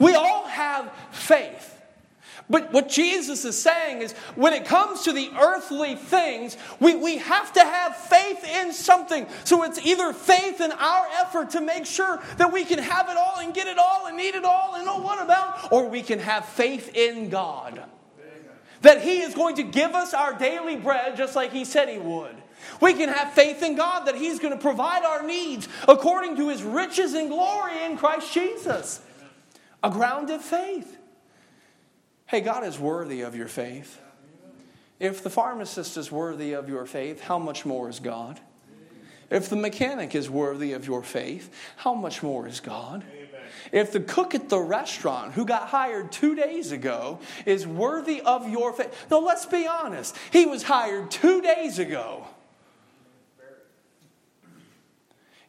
We 0.00 0.16
all 0.16 0.46
have 0.46 0.92
faith. 1.12 1.71
But 2.52 2.70
what 2.70 2.90
Jesus 2.90 3.46
is 3.46 3.58
saying 3.58 4.02
is 4.02 4.12
when 4.36 4.52
it 4.52 4.66
comes 4.66 5.04
to 5.04 5.12
the 5.12 5.30
earthly 5.40 5.96
things, 5.96 6.58
we, 6.80 6.94
we 6.94 7.16
have 7.16 7.50
to 7.54 7.60
have 7.60 7.96
faith 7.96 8.44
in 8.44 8.74
something. 8.74 9.26
So 9.44 9.62
it's 9.62 9.78
either 9.86 10.12
faith 10.12 10.60
in 10.60 10.70
our 10.70 11.06
effort 11.18 11.48
to 11.52 11.62
make 11.62 11.86
sure 11.86 12.22
that 12.36 12.52
we 12.52 12.66
can 12.66 12.78
have 12.78 13.08
it 13.08 13.16
all 13.16 13.38
and 13.38 13.54
get 13.54 13.68
it 13.68 13.78
all 13.78 14.06
and 14.06 14.18
need 14.18 14.34
it 14.34 14.44
all 14.44 14.74
and 14.74 14.84
know 14.84 14.98
what 14.98 15.24
about, 15.24 15.72
or 15.72 15.88
we 15.88 16.02
can 16.02 16.18
have 16.18 16.44
faith 16.44 16.94
in 16.94 17.30
God. 17.30 17.82
that 18.82 19.00
He 19.00 19.22
is 19.22 19.34
going 19.34 19.56
to 19.56 19.62
give 19.62 19.94
us 19.94 20.12
our 20.12 20.34
daily 20.34 20.76
bread 20.76 21.16
just 21.16 21.34
like 21.34 21.52
He 21.52 21.64
said 21.64 21.88
He 21.88 21.96
would. 21.96 22.36
We 22.82 22.92
can 22.92 23.08
have 23.08 23.32
faith 23.32 23.62
in 23.62 23.76
God 23.76 24.04
that 24.04 24.14
He's 24.14 24.38
going 24.38 24.52
to 24.52 24.60
provide 24.60 25.04
our 25.04 25.22
needs 25.22 25.70
according 25.88 26.36
to 26.36 26.50
His 26.50 26.62
riches 26.62 27.14
and 27.14 27.30
glory 27.30 27.82
in 27.82 27.96
Christ 27.96 28.30
Jesus. 28.34 29.00
A 29.82 29.88
grounded 29.88 30.42
faith. 30.42 30.98
Hey, 32.32 32.40
God 32.40 32.64
is 32.64 32.78
worthy 32.78 33.20
of 33.20 33.36
your 33.36 33.46
faith. 33.46 34.00
If 34.98 35.22
the 35.22 35.28
pharmacist 35.28 35.98
is 35.98 36.10
worthy 36.10 36.54
of 36.54 36.66
your 36.66 36.86
faith, 36.86 37.20
how 37.20 37.38
much 37.38 37.66
more 37.66 37.90
is 37.90 38.00
God? 38.00 38.40
If 39.28 39.50
the 39.50 39.56
mechanic 39.56 40.14
is 40.14 40.30
worthy 40.30 40.72
of 40.72 40.86
your 40.86 41.02
faith, 41.02 41.54
how 41.76 41.92
much 41.92 42.22
more 42.22 42.48
is 42.48 42.60
God? 42.60 43.04
If 43.70 43.92
the 43.92 44.00
cook 44.00 44.34
at 44.34 44.48
the 44.48 44.58
restaurant 44.58 45.34
who 45.34 45.44
got 45.44 45.68
hired 45.68 46.10
two 46.10 46.34
days 46.34 46.72
ago 46.72 47.18
is 47.44 47.66
worthy 47.66 48.22
of 48.22 48.48
your 48.48 48.72
faith, 48.72 49.08
no, 49.10 49.18
let's 49.18 49.44
be 49.44 49.66
honest. 49.66 50.16
He 50.30 50.46
was 50.46 50.62
hired 50.62 51.10
two 51.10 51.42
days 51.42 51.78
ago. 51.78 52.26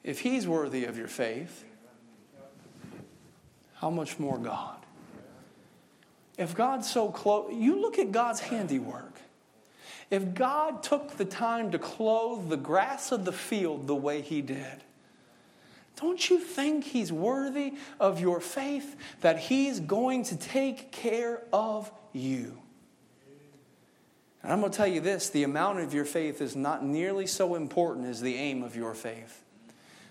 If 0.03 0.19
he's 0.19 0.45
worthy 0.45 0.83
of 0.83 0.97
your 0.97 1.07
faith, 1.07 1.63
how 3.75 3.89
much 3.89 4.19
more 4.19 4.37
God? 4.37 4.82
If 6.37 6.55
God's 6.55 6.89
so 6.89 7.09
close, 7.09 7.51
you 7.53 7.79
look 7.79 7.99
at 7.99 8.11
God's 8.11 8.39
handiwork. 8.39 9.19
If 10.09 10.33
God 10.33 10.83
took 10.83 11.17
the 11.17 11.25
time 11.25 11.71
to 11.71 11.79
clothe 11.79 12.49
the 12.49 12.57
grass 12.57 13.11
of 13.11 13.25
the 13.25 13.31
field 13.31 13.87
the 13.87 13.95
way 13.95 14.21
He 14.21 14.41
did, 14.41 14.83
don't 15.95 16.29
you 16.29 16.39
think 16.39 16.83
He's 16.85 17.11
worthy 17.11 17.73
of 17.99 18.19
your 18.19 18.39
faith 18.39 18.95
that 19.21 19.39
He's 19.39 19.79
going 19.79 20.23
to 20.25 20.35
take 20.35 20.91
care 20.91 21.41
of 21.51 21.91
you? 22.13 22.57
And 24.41 24.51
I'm 24.51 24.59
going 24.59 24.71
to 24.71 24.77
tell 24.77 24.87
you 24.87 25.01
this 25.01 25.29
the 25.29 25.43
amount 25.43 25.79
of 25.79 25.93
your 25.93 26.05
faith 26.05 26.41
is 26.41 26.55
not 26.55 26.83
nearly 26.83 27.27
so 27.27 27.55
important 27.55 28.07
as 28.07 28.21
the 28.21 28.35
aim 28.35 28.61
of 28.61 28.75
your 28.75 28.93
faith. 28.93 29.41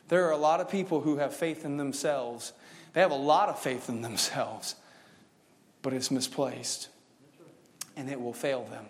There 0.09 0.27
are 0.27 0.33
a 0.33 0.39
lot 0.39 0.61
of 0.61 0.71
people 0.71 1.01
who 1.01 1.19
have 1.19 1.35
faith 1.35 1.65
in 1.65 1.77
themselves, 1.77 2.53
they 2.93 3.01
have 3.01 3.11
a 3.11 3.15
lot 3.15 3.49
of 3.49 3.59
faith 3.59 3.89
in 3.89 4.03
themselves, 4.03 4.75
but 5.83 5.93
it's 5.93 6.11
misplaced 6.11 6.89
and 7.97 8.09
it 8.09 8.21
will 8.21 8.33
fail 8.33 8.65
them. 8.65 8.87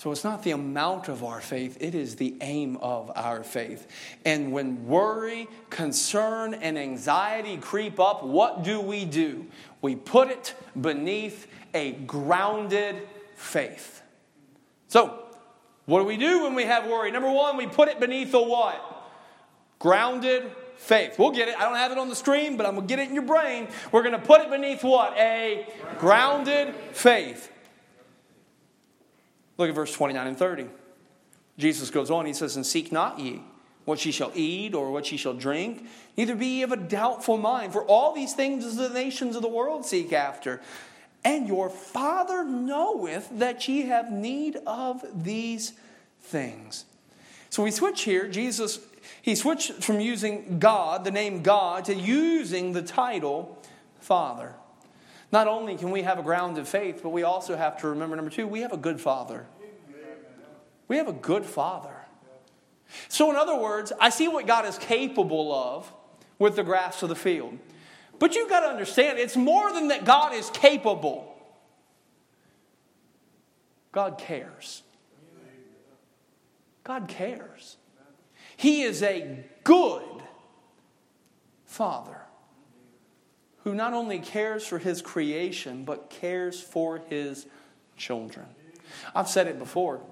So 0.00 0.10
it's 0.12 0.24
not 0.24 0.44
the 0.44 0.52
amount 0.52 1.08
of 1.08 1.22
our 1.22 1.42
faith, 1.42 1.76
it 1.78 1.94
is 1.94 2.16
the 2.16 2.34
aim 2.40 2.78
of 2.78 3.12
our 3.14 3.44
faith. 3.44 3.86
And 4.24 4.50
when 4.50 4.86
worry, 4.86 5.46
concern, 5.68 6.54
and 6.54 6.78
anxiety 6.78 7.58
creep 7.58 8.00
up, 8.00 8.24
what 8.24 8.64
do 8.64 8.80
we 8.80 9.04
do? 9.04 9.44
We 9.82 9.96
put 9.96 10.30
it 10.30 10.54
beneath 10.80 11.46
a 11.74 11.92
grounded 11.92 12.96
faith. 13.34 14.00
So, 14.88 15.22
what 15.84 15.98
do 16.00 16.06
we 16.06 16.16
do 16.16 16.44
when 16.44 16.54
we 16.54 16.64
have 16.64 16.86
worry? 16.86 17.10
Number 17.10 17.30
one, 17.30 17.58
we 17.58 17.66
put 17.66 17.88
it 17.88 18.00
beneath 18.00 18.32
a 18.32 18.42
what? 18.42 18.80
Grounded 19.78 20.50
faith. 20.80 21.18
We'll 21.18 21.30
get 21.30 21.48
it. 21.48 21.56
I 21.56 21.64
don't 21.64 21.76
have 21.76 21.92
it 21.92 21.98
on 21.98 22.08
the 22.08 22.16
screen, 22.16 22.56
but 22.56 22.66
I'm 22.66 22.74
going 22.74 22.86
to 22.86 22.92
get 22.94 23.02
it 23.02 23.08
in 23.08 23.14
your 23.14 23.24
brain. 23.24 23.68
We're 23.92 24.02
going 24.02 24.18
to 24.18 24.26
put 24.26 24.40
it 24.40 24.50
beneath 24.50 24.82
what? 24.82 25.16
A 25.16 25.66
grounded 25.98 26.74
faith. 26.92 27.52
Look 29.58 29.68
at 29.68 29.74
verse 29.74 29.92
29 29.92 30.26
and 30.26 30.38
30. 30.38 30.66
Jesus 31.58 31.90
goes 31.90 32.10
on, 32.10 32.24
he 32.24 32.32
says, 32.32 32.56
And 32.56 32.64
seek 32.64 32.90
not 32.90 33.18
ye 33.18 33.42
what 33.84 34.04
ye 34.04 34.12
shall 34.12 34.32
eat 34.34 34.74
or 34.74 34.90
what 34.90 35.10
ye 35.10 35.18
shall 35.18 35.34
drink, 35.34 35.86
neither 36.16 36.34
be 36.34 36.46
ye 36.46 36.62
of 36.62 36.72
a 36.72 36.76
doubtful 36.76 37.36
mind, 37.36 37.72
for 37.72 37.84
all 37.84 38.14
these 38.14 38.34
things 38.34 38.76
the 38.76 38.88
nations 38.88 39.36
of 39.36 39.42
the 39.42 39.48
world 39.48 39.84
seek 39.84 40.12
after. 40.12 40.60
And 41.24 41.46
your 41.46 41.68
Father 41.68 42.44
knoweth 42.44 43.28
that 43.38 43.68
ye 43.68 43.82
have 43.82 44.10
need 44.10 44.56
of 44.66 45.04
these 45.24 45.72
things. 46.22 46.84
So 47.50 47.64
we 47.64 47.70
switch 47.70 48.02
here. 48.02 48.28
Jesus, 48.28 48.78
he 49.22 49.34
switched 49.34 49.84
from 49.84 50.00
using 50.00 50.58
God, 50.58 51.04
the 51.04 51.10
name 51.10 51.42
God, 51.42 51.84
to 51.86 51.94
using 51.94 52.72
the 52.72 52.82
title 52.82 53.58
Father. 54.00 54.54
Not 55.32 55.46
only 55.46 55.76
can 55.76 55.90
we 55.90 56.02
have 56.02 56.18
a 56.18 56.22
grounded 56.22 56.66
faith, 56.66 57.00
but 57.02 57.10
we 57.10 57.22
also 57.22 57.56
have 57.56 57.80
to 57.80 57.88
remember 57.88 58.16
number 58.16 58.30
two, 58.30 58.46
we 58.46 58.60
have 58.60 58.72
a 58.72 58.76
good 58.76 59.00
father. 59.00 59.46
We 60.88 60.96
have 60.96 61.06
a 61.06 61.12
good 61.12 61.46
father. 61.46 61.94
So, 63.08 63.30
in 63.30 63.36
other 63.36 63.56
words, 63.56 63.92
I 64.00 64.10
see 64.10 64.26
what 64.26 64.48
God 64.48 64.66
is 64.66 64.76
capable 64.76 65.54
of 65.54 65.92
with 66.40 66.56
the 66.56 66.64
grass 66.64 67.02
of 67.04 67.08
the 67.08 67.14
field. 67.14 67.56
But 68.18 68.34
you've 68.34 68.50
got 68.50 68.60
to 68.60 68.66
understand, 68.66 69.18
it's 69.18 69.36
more 69.36 69.72
than 69.72 69.88
that 69.88 70.04
God 70.04 70.34
is 70.34 70.50
capable. 70.50 71.32
God 73.92 74.18
cares. 74.18 74.82
God 76.82 77.06
cares. 77.06 77.76
He 78.60 78.82
is 78.82 79.02
a 79.02 79.42
good 79.64 80.04
father 81.64 82.18
who 83.64 83.74
not 83.74 83.94
only 83.94 84.18
cares 84.18 84.66
for 84.66 84.78
his 84.78 85.00
creation, 85.00 85.86
but 85.86 86.10
cares 86.10 86.60
for 86.60 86.98
his 87.08 87.46
children. 87.96 88.44
I've 89.14 89.28
said 89.28 89.46
it 89.46 89.58
before. 89.58 90.02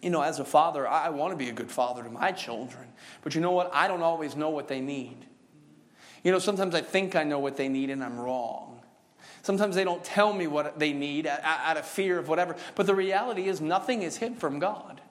You 0.00 0.08
know, 0.08 0.22
as 0.22 0.38
a 0.38 0.44
father, 0.46 0.88
I 0.88 1.10
want 1.10 1.32
to 1.32 1.36
be 1.36 1.50
a 1.50 1.52
good 1.52 1.70
father 1.70 2.02
to 2.02 2.08
my 2.08 2.32
children. 2.32 2.88
But 3.20 3.34
you 3.34 3.42
know 3.42 3.50
what? 3.50 3.70
I 3.74 3.88
don't 3.88 4.02
always 4.02 4.36
know 4.36 4.48
what 4.48 4.68
they 4.68 4.80
need. 4.80 5.26
You 6.24 6.32
know, 6.32 6.38
sometimes 6.38 6.74
I 6.74 6.80
think 6.80 7.14
I 7.14 7.24
know 7.24 7.40
what 7.40 7.58
they 7.58 7.68
need 7.68 7.90
and 7.90 8.02
I'm 8.02 8.18
wrong. 8.18 8.80
Sometimes 9.42 9.74
they 9.74 9.84
don't 9.84 10.02
tell 10.02 10.32
me 10.32 10.46
what 10.46 10.78
they 10.78 10.94
need 10.94 11.26
out 11.26 11.76
of 11.76 11.84
fear 11.84 12.18
of 12.18 12.26
whatever. 12.26 12.56
But 12.74 12.86
the 12.86 12.94
reality 12.94 13.48
is, 13.48 13.60
nothing 13.60 14.00
is 14.00 14.16
hid 14.16 14.38
from 14.38 14.60
God. 14.60 15.01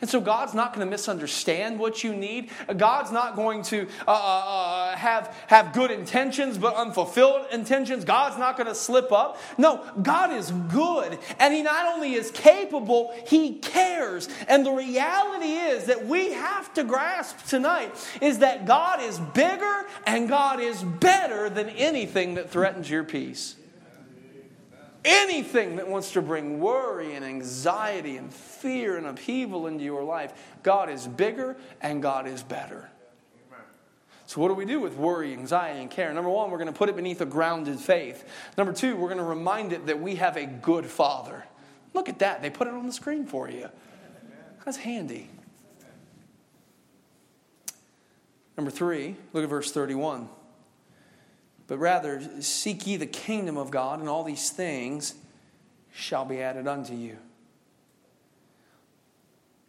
And 0.00 0.08
so 0.08 0.20
God's 0.20 0.54
not 0.54 0.74
going 0.74 0.86
to 0.86 0.90
misunderstand 0.90 1.78
what 1.78 2.04
you 2.04 2.14
need. 2.14 2.50
God's 2.76 3.12
not 3.12 3.36
going 3.36 3.62
to 3.64 3.88
uh, 4.06 4.10
uh, 4.10 4.12
uh, 4.12 4.96
have, 4.96 5.34
have 5.48 5.72
good 5.72 5.90
intentions 5.90 6.58
but 6.58 6.74
unfulfilled 6.74 7.46
intentions. 7.52 8.04
God's 8.04 8.38
not 8.38 8.56
going 8.56 8.66
to 8.66 8.74
slip 8.74 9.12
up. 9.12 9.38
No, 9.58 9.84
God 10.02 10.32
is 10.32 10.50
good. 10.50 11.18
And 11.38 11.54
He 11.54 11.62
not 11.62 11.94
only 11.94 12.14
is 12.14 12.30
capable, 12.30 13.14
He 13.26 13.54
cares. 13.54 14.28
And 14.48 14.64
the 14.64 14.72
reality 14.72 15.52
is 15.52 15.84
that 15.86 16.06
we 16.06 16.32
have 16.32 16.72
to 16.74 16.84
grasp 16.84 17.46
tonight 17.46 17.94
is 18.20 18.38
that 18.38 18.66
God 18.66 19.02
is 19.02 19.18
bigger 19.18 19.86
and 20.06 20.28
God 20.28 20.60
is 20.60 20.82
better 20.82 21.50
than 21.50 21.68
anything 21.70 22.34
that 22.34 22.50
threatens 22.50 22.90
your 22.90 23.04
peace. 23.04 23.56
Anything 25.04 25.76
that 25.76 25.88
wants 25.88 26.12
to 26.12 26.22
bring 26.22 26.60
worry 26.60 27.14
and 27.14 27.24
anxiety 27.24 28.16
and 28.16 28.32
fear 28.32 28.98
and 28.98 29.06
upheaval 29.06 29.66
into 29.66 29.82
your 29.82 30.04
life, 30.04 30.32
God 30.62 30.90
is 30.90 31.06
bigger 31.06 31.56
and 31.80 32.02
God 32.02 32.26
is 32.26 32.42
better. 32.42 32.90
So, 34.26 34.40
what 34.40 34.48
do 34.48 34.54
we 34.54 34.64
do 34.64 34.78
with 34.78 34.94
worry, 34.94 35.32
anxiety, 35.32 35.80
and 35.80 35.90
care? 35.90 36.12
Number 36.12 36.30
one, 36.30 36.50
we're 36.50 36.58
going 36.58 36.72
to 36.72 36.78
put 36.78 36.88
it 36.88 36.94
beneath 36.94 37.20
a 37.20 37.26
grounded 37.26 37.80
faith. 37.80 38.24
Number 38.56 38.72
two, 38.72 38.94
we're 38.94 39.08
going 39.08 39.18
to 39.18 39.24
remind 39.24 39.72
it 39.72 39.86
that 39.86 40.00
we 40.00 40.16
have 40.16 40.36
a 40.36 40.46
good 40.46 40.86
Father. 40.86 41.44
Look 41.94 42.08
at 42.08 42.20
that. 42.20 42.40
They 42.40 42.50
put 42.50 42.68
it 42.68 42.74
on 42.74 42.86
the 42.86 42.92
screen 42.92 43.26
for 43.26 43.50
you. 43.50 43.68
That's 44.64 44.76
handy. 44.76 45.28
Number 48.56 48.70
three, 48.70 49.16
look 49.32 49.42
at 49.42 49.50
verse 49.50 49.72
31 49.72 50.28
but 51.70 51.78
rather 51.78 52.20
seek 52.40 52.84
ye 52.84 52.96
the 52.96 53.06
kingdom 53.06 53.56
of 53.56 53.70
God, 53.70 54.00
and 54.00 54.08
all 54.08 54.24
these 54.24 54.50
things 54.50 55.14
shall 55.92 56.24
be 56.24 56.42
added 56.42 56.66
unto 56.66 56.94
you. 56.94 57.16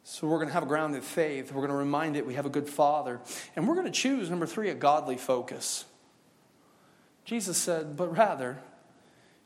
So 0.03 0.25
we're 0.25 0.37
going 0.37 0.47
to 0.47 0.53
have 0.55 0.63
a 0.63 0.65
grounded 0.65 1.03
faith. 1.03 1.51
We're 1.51 1.61
going 1.61 1.69
to 1.69 1.75
remind 1.75 2.17
it 2.17 2.25
we 2.25 2.33
have 2.33 2.47
a 2.47 2.49
good 2.49 2.67
Father. 2.67 3.19
And 3.55 3.67
we're 3.67 3.75
going 3.75 3.85
to 3.85 3.91
choose, 3.91 4.31
number 4.31 4.47
three, 4.47 4.71
a 4.71 4.73
godly 4.73 5.15
focus. 5.15 5.85
Jesus 7.23 7.55
said, 7.59 7.95
but 7.95 8.17
rather, 8.17 8.57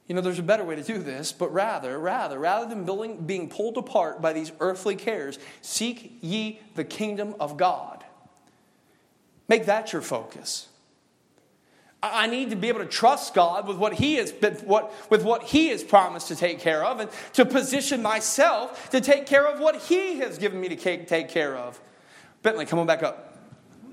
you 0.08 0.16
know, 0.16 0.22
there's 0.22 0.40
a 0.40 0.44
better 0.44 0.64
way 0.64 0.78
to 0.78 0.84
do 0.84 1.00
this, 1.00 1.34
but 1.34 1.52
rather, 1.54 2.00
rather, 2.00 2.40
rather 2.40 2.70
than 2.70 2.86
building, 2.86 3.26
being 3.26 3.50
pulled 3.50 3.76
apart 3.76 4.22
by 4.22 4.32
these 4.32 4.54
earthly 4.62 4.96
cares, 4.96 5.40
seek 5.60 6.20
ye 6.22 6.62
the 6.76 6.86
kingdom 6.86 7.36
of 7.38 7.58
God. 7.58 8.06
Make 9.50 9.66
that 9.66 9.92
your 9.92 10.02
focus. 10.02 10.70
I 12.14 12.28
need 12.28 12.50
to 12.50 12.56
be 12.56 12.70
able 12.70 12.80
to 12.80 12.86
trust 12.86 13.34
God 13.34 13.68
with 13.68 13.78
what 13.78 13.94
He 13.94 14.16
has 14.16 14.32
what, 14.64 14.94
with 15.10 15.24
what 15.24 15.44
He 15.44 15.70
has 15.70 15.84
promised 15.84 16.28
to 16.30 16.36
take 16.36 16.60
care 16.60 16.84
of, 16.84 17.00
and 17.00 17.10
to 17.34 17.46
position 17.46 18.02
myself 18.02 18.90
to 18.92 19.02
take 19.02 19.26
care 19.26 19.48
of 19.48 19.60
what 19.60 19.76
He 19.76 20.20
has 20.20 20.38
given 20.38 20.60
me 20.60 20.70
to 20.70 20.76
take 21.06 21.30
care 21.30 21.56
of. 21.56 21.80
Bentley, 22.42 22.66
come 22.66 22.80
on 22.80 22.88
back 22.88 23.04
up. 23.04 23.35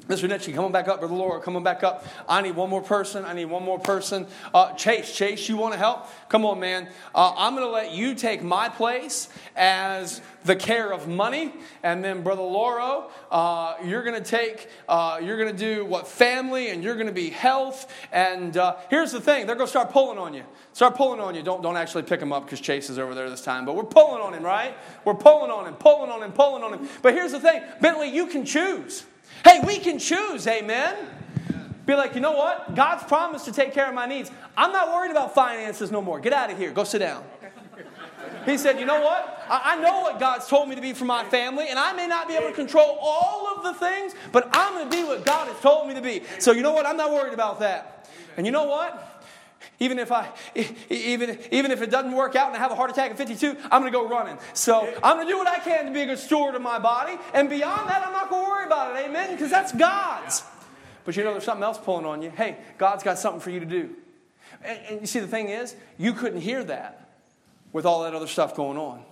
Mr. 0.08 0.28
Nitchie, 0.28 0.52
come 0.52 0.64
on 0.64 0.72
back 0.72 0.88
up. 0.88 0.98
Brother 0.98 1.14
Lauro, 1.14 1.40
come 1.40 1.54
on 1.54 1.62
back 1.62 1.84
up. 1.84 2.04
I 2.28 2.42
need 2.42 2.56
one 2.56 2.68
more 2.68 2.82
person. 2.82 3.24
I 3.24 3.34
need 3.34 3.44
one 3.44 3.62
more 3.62 3.78
person. 3.78 4.26
Uh, 4.52 4.72
Chase, 4.72 5.14
Chase, 5.14 5.48
you 5.48 5.56
want 5.56 5.74
to 5.74 5.78
help? 5.78 6.08
Come 6.28 6.44
on, 6.44 6.58
man. 6.58 6.88
Uh, 7.14 7.32
I'm 7.36 7.54
going 7.54 7.66
to 7.66 7.70
let 7.70 7.92
you 7.92 8.14
take 8.16 8.42
my 8.42 8.68
place 8.68 9.28
as 9.54 10.20
the 10.44 10.56
care 10.56 10.92
of 10.92 11.06
money. 11.06 11.54
And 11.84 12.02
then, 12.02 12.22
Brother 12.22 12.42
Lauro, 12.42 13.10
uh, 13.30 13.76
you're 13.84 14.02
going 14.02 14.20
to 14.20 14.28
take, 14.28 14.68
uh, 14.88 15.20
you're 15.22 15.36
going 15.38 15.54
to 15.54 15.56
do 15.56 15.84
what 15.84 16.08
family, 16.08 16.70
and 16.70 16.82
you're 16.82 16.96
going 16.96 17.06
to 17.06 17.12
be 17.12 17.30
health. 17.30 17.92
And 18.10 18.56
uh, 18.56 18.76
here's 18.90 19.12
the 19.12 19.20
thing 19.20 19.46
they're 19.46 19.54
going 19.54 19.68
to 19.68 19.70
start 19.70 19.90
pulling 19.90 20.18
on 20.18 20.34
you. 20.34 20.42
Start 20.72 20.96
pulling 20.96 21.20
on 21.20 21.36
you. 21.36 21.42
Don't, 21.42 21.62
don't 21.62 21.76
actually 21.76 22.02
pick 22.02 22.20
him 22.20 22.32
up 22.32 22.44
because 22.44 22.60
Chase 22.60 22.90
is 22.90 22.98
over 22.98 23.14
there 23.14 23.30
this 23.30 23.42
time. 23.42 23.64
But 23.64 23.76
we're 23.76 23.84
pulling 23.84 24.20
on 24.20 24.34
him, 24.34 24.42
right? 24.42 24.74
We're 25.04 25.14
pulling 25.14 25.52
on 25.52 25.66
him, 25.66 25.74
pulling 25.74 26.10
on 26.10 26.24
him, 26.24 26.32
pulling 26.32 26.64
on 26.64 26.74
him. 26.74 26.88
But 27.02 27.14
here's 27.14 27.30
the 27.30 27.40
thing 27.40 27.62
Bentley, 27.80 28.08
you 28.08 28.26
can 28.26 28.44
choose. 28.44 29.04
Hey, 29.44 29.60
we 29.64 29.78
can 29.78 29.98
choose, 29.98 30.46
amen? 30.46 30.96
Be 31.84 31.94
like, 31.94 32.14
you 32.14 32.20
know 32.20 32.32
what? 32.32 32.74
God's 32.74 33.02
promised 33.04 33.44
to 33.46 33.52
take 33.52 33.72
care 33.72 33.88
of 33.88 33.94
my 33.94 34.06
needs. 34.06 34.30
I'm 34.56 34.72
not 34.72 34.88
worried 34.88 35.10
about 35.10 35.34
finances 35.34 35.90
no 35.90 36.00
more. 36.00 36.20
Get 36.20 36.32
out 36.32 36.50
of 36.50 36.58
here. 36.58 36.70
Go 36.70 36.84
sit 36.84 37.00
down. 37.00 37.24
He 38.44 38.58
said, 38.58 38.78
You 38.78 38.86
know 38.86 39.00
what? 39.00 39.44
I, 39.48 39.76
know 39.76 40.00
what 40.00 40.18
God's 40.18 40.46
told 40.46 40.68
me 40.68 40.74
to 40.74 40.80
be 40.80 40.92
for 40.92 41.04
my 41.04 41.24
family, 41.24 41.66
and 41.68 41.78
I 41.78 41.92
may 41.92 42.06
not 42.06 42.26
be 42.26 42.34
able 42.34 42.48
to 42.48 42.54
control 42.54 42.98
all 43.00 43.54
of 43.56 43.64
the 43.64 43.74
things, 43.74 44.14
but 44.32 44.48
I'm 44.52 44.74
going 44.74 44.90
to 44.90 44.96
be 44.96 45.04
what 45.04 45.24
God 45.24 45.48
has 45.48 45.60
told 45.60 45.88
me 45.88 45.94
to 45.94 46.00
be. 46.00 46.22
So, 46.38 46.52
you 46.52 46.62
know 46.62 46.72
what? 46.72 46.86
I'm 46.86 46.96
not 46.96 47.12
worried 47.12 47.34
about 47.34 47.60
that. 47.60 48.08
And 48.36 48.46
you 48.46 48.52
know 48.52 48.64
what? 48.64 49.11
Even 49.82 49.98
if 49.98 50.12
I, 50.12 50.28
even, 50.88 51.40
even 51.50 51.72
if 51.72 51.82
it 51.82 51.90
doesn't 51.90 52.12
work 52.12 52.36
out 52.36 52.46
and 52.46 52.56
I 52.56 52.60
have 52.60 52.70
a 52.70 52.76
heart 52.76 52.92
attack 52.92 53.10
at 53.10 53.18
52, 53.18 53.56
I'm 53.64 53.82
going 53.82 53.92
to 53.92 53.98
go 53.98 54.08
running. 54.08 54.38
So 54.54 54.86
I'm 55.02 55.16
going 55.16 55.26
to 55.26 55.32
do 55.32 55.36
what 55.36 55.48
I 55.48 55.58
can 55.58 55.86
to 55.86 55.90
be 55.90 56.02
a 56.02 56.06
good 56.06 56.20
steward 56.20 56.54
of 56.54 56.62
my 56.62 56.78
body. 56.78 57.18
And 57.34 57.50
beyond 57.50 57.90
that, 57.90 58.06
I'm 58.06 58.12
not 58.12 58.30
going 58.30 58.44
to 58.44 58.48
worry 58.48 58.64
about 58.64 58.94
it. 58.94 59.04
Amen? 59.08 59.32
Because 59.32 59.50
that's 59.50 59.72
God's. 59.72 60.44
But 61.04 61.16
you 61.16 61.24
know, 61.24 61.32
there's 61.32 61.42
something 61.42 61.64
else 61.64 61.78
pulling 61.78 62.06
on 62.06 62.22
you. 62.22 62.30
Hey, 62.30 62.58
God's 62.78 63.02
got 63.02 63.18
something 63.18 63.40
for 63.40 63.50
you 63.50 63.58
to 63.58 63.66
do. 63.66 63.90
And, 64.62 64.78
and 64.88 65.00
you 65.00 65.08
see, 65.08 65.18
the 65.18 65.26
thing 65.26 65.48
is, 65.48 65.74
you 65.98 66.12
couldn't 66.12 66.42
hear 66.42 66.62
that 66.62 67.10
with 67.72 67.84
all 67.84 68.04
that 68.04 68.14
other 68.14 68.28
stuff 68.28 68.54
going 68.54 68.78
on. 68.78 69.02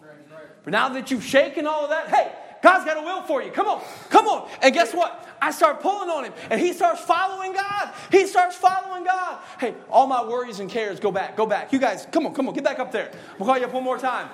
But 0.63 0.71
now 0.71 0.89
that 0.91 1.11
you've 1.11 1.25
shaken 1.25 1.67
all 1.67 1.83
of 1.83 1.91
that, 1.91 2.11
hey, 2.11 2.31
God's 2.63 2.85
got 2.85 2.99
a 2.99 3.01
will 3.01 3.23
for 3.23 3.43
you. 3.43 3.51
Come 3.51 3.67
on, 3.67 3.83
come 4.11 4.27
on. 4.27 4.49
And 4.63 4.75
guess 4.75 4.93
what? 4.93 5.27
I 5.41 5.51
start 5.51 5.81
pulling 5.81 6.11
on 6.11 6.25
him, 6.25 6.35
and 6.51 6.61
he 6.61 6.73
starts 6.73 7.01
following 7.01 7.53
God. 7.53 7.95
He 8.11 8.27
starts 8.27 8.57
following 8.57 9.05
God. 9.05 9.39
Hey, 9.59 9.75
all 9.89 10.07
my 10.07 10.23
worries 10.23 10.61
and 10.61 10.69
cares, 10.69 11.01
go 11.01 11.11
back, 11.11 11.37
go 11.37 11.47
back. 11.47 11.73
You 11.73 11.79
guys, 11.79 12.07
come 12.13 12.27
on, 12.27 12.35
come 12.35 12.49
on, 12.49 12.55
get 12.55 12.65
back 12.65 12.79
up 12.79 12.93
there. 12.93 13.11
We'll 13.39 13.47
call 13.47 13.59
you 13.59 13.65
up 13.65 13.73
one 13.73 13.85
more 13.85 13.99
time. 13.99 14.29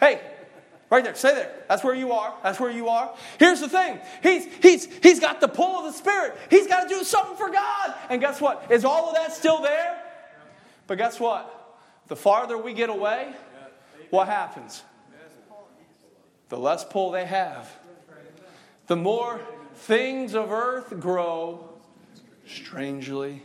Hey, 0.00 0.20
right 0.88 1.04
there, 1.04 1.14
stay 1.14 1.34
there. 1.34 1.52
That's 1.68 1.84
where 1.84 1.94
you 1.94 2.12
are. 2.12 2.34
That's 2.42 2.58
where 2.58 2.70
you 2.70 2.88
are. 2.88 3.14
Here's 3.38 3.60
the 3.60 3.68
thing 3.68 4.00
he's, 4.22 4.46
he's, 4.60 4.86
he's 5.02 5.20
got 5.20 5.40
the 5.40 5.48
pull 5.48 5.78
of 5.78 5.92
the 5.92 5.98
Spirit, 5.98 6.36
he's 6.48 6.66
got 6.66 6.82
to 6.82 6.88
do 6.88 7.04
something 7.04 7.36
for 7.36 7.50
God. 7.50 7.94
And 8.08 8.20
guess 8.20 8.40
what? 8.40 8.66
Is 8.70 8.84
all 8.84 9.10
of 9.10 9.14
that 9.14 9.32
still 9.32 9.62
there? 9.62 10.02
But 10.88 10.98
guess 10.98 11.20
what? 11.20 11.56
The 12.08 12.16
farther 12.16 12.58
we 12.58 12.74
get 12.74 12.90
away, 12.90 13.32
what 14.10 14.26
happens? 14.26 14.82
The 16.50 16.58
less 16.58 16.84
pull 16.84 17.10
they 17.10 17.24
have. 17.24 17.70
The 18.88 18.96
more 18.96 19.40
things 19.74 20.34
of 20.34 20.52
earth 20.52 21.00
grow 21.00 21.70
strangely 22.46 23.42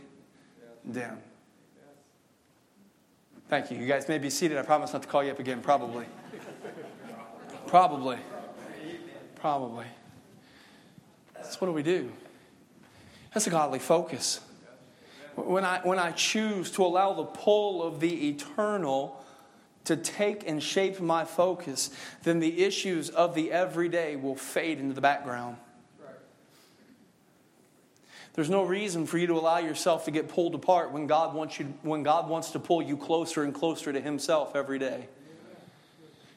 dim. 0.90 1.16
Thank 3.48 3.70
you. 3.70 3.78
You 3.78 3.86
guys 3.86 4.08
may 4.08 4.18
be 4.18 4.28
seated. 4.28 4.58
I 4.58 4.62
promise 4.62 4.92
not 4.92 5.02
to 5.02 5.08
call 5.08 5.22
you 5.22 5.30
up 5.30 5.38
again, 5.38 5.60
probably. 5.60 6.04
Probably. 7.68 8.18
Probably. 9.36 9.86
That's 11.34 11.60
what 11.60 11.68
do 11.68 11.72
we 11.72 11.84
do? 11.84 12.10
That's 13.32 13.46
a 13.46 13.50
godly 13.50 13.78
focus. 13.78 14.40
When 15.36 15.64
I, 15.64 15.80
when 15.84 16.00
I 16.00 16.10
choose 16.10 16.72
to 16.72 16.84
allow 16.84 17.12
the 17.12 17.24
pull 17.24 17.84
of 17.84 18.00
the 18.00 18.30
eternal 18.30 19.22
to 19.86 19.96
take 19.96 20.48
and 20.48 20.62
shape 20.62 21.00
my 21.00 21.24
focus, 21.24 21.90
then 22.22 22.38
the 22.38 22.64
issues 22.64 23.10
of 23.10 23.34
the 23.34 23.50
everyday 23.50 24.16
will 24.16 24.36
fade 24.36 24.78
into 24.78 24.94
the 24.94 25.00
background. 25.00 25.56
There's 28.34 28.50
no 28.50 28.64
reason 28.64 29.06
for 29.06 29.16
you 29.16 29.26
to 29.28 29.32
allow 29.32 29.58
yourself 29.58 30.04
to 30.04 30.10
get 30.10 30.28
pulled 30.28 30.54
apart 30.54 30.92
when 30.92 31.06
God 31.06 31.34
wants 31.34 31.58
you 31.58 31.72
when 31.82 32.02
God 32.02 32.28
wants 32.28 32.50
to 32.50 32.58
pull 32.58 32.82
you 32.82 32.98
closer 32.98 33.42
and 33.42 33.54
closer 33.54 33.92
to 33.94 34.00
himself 34.00 34.54
every 34.54 34.78
day. 34.78 35.08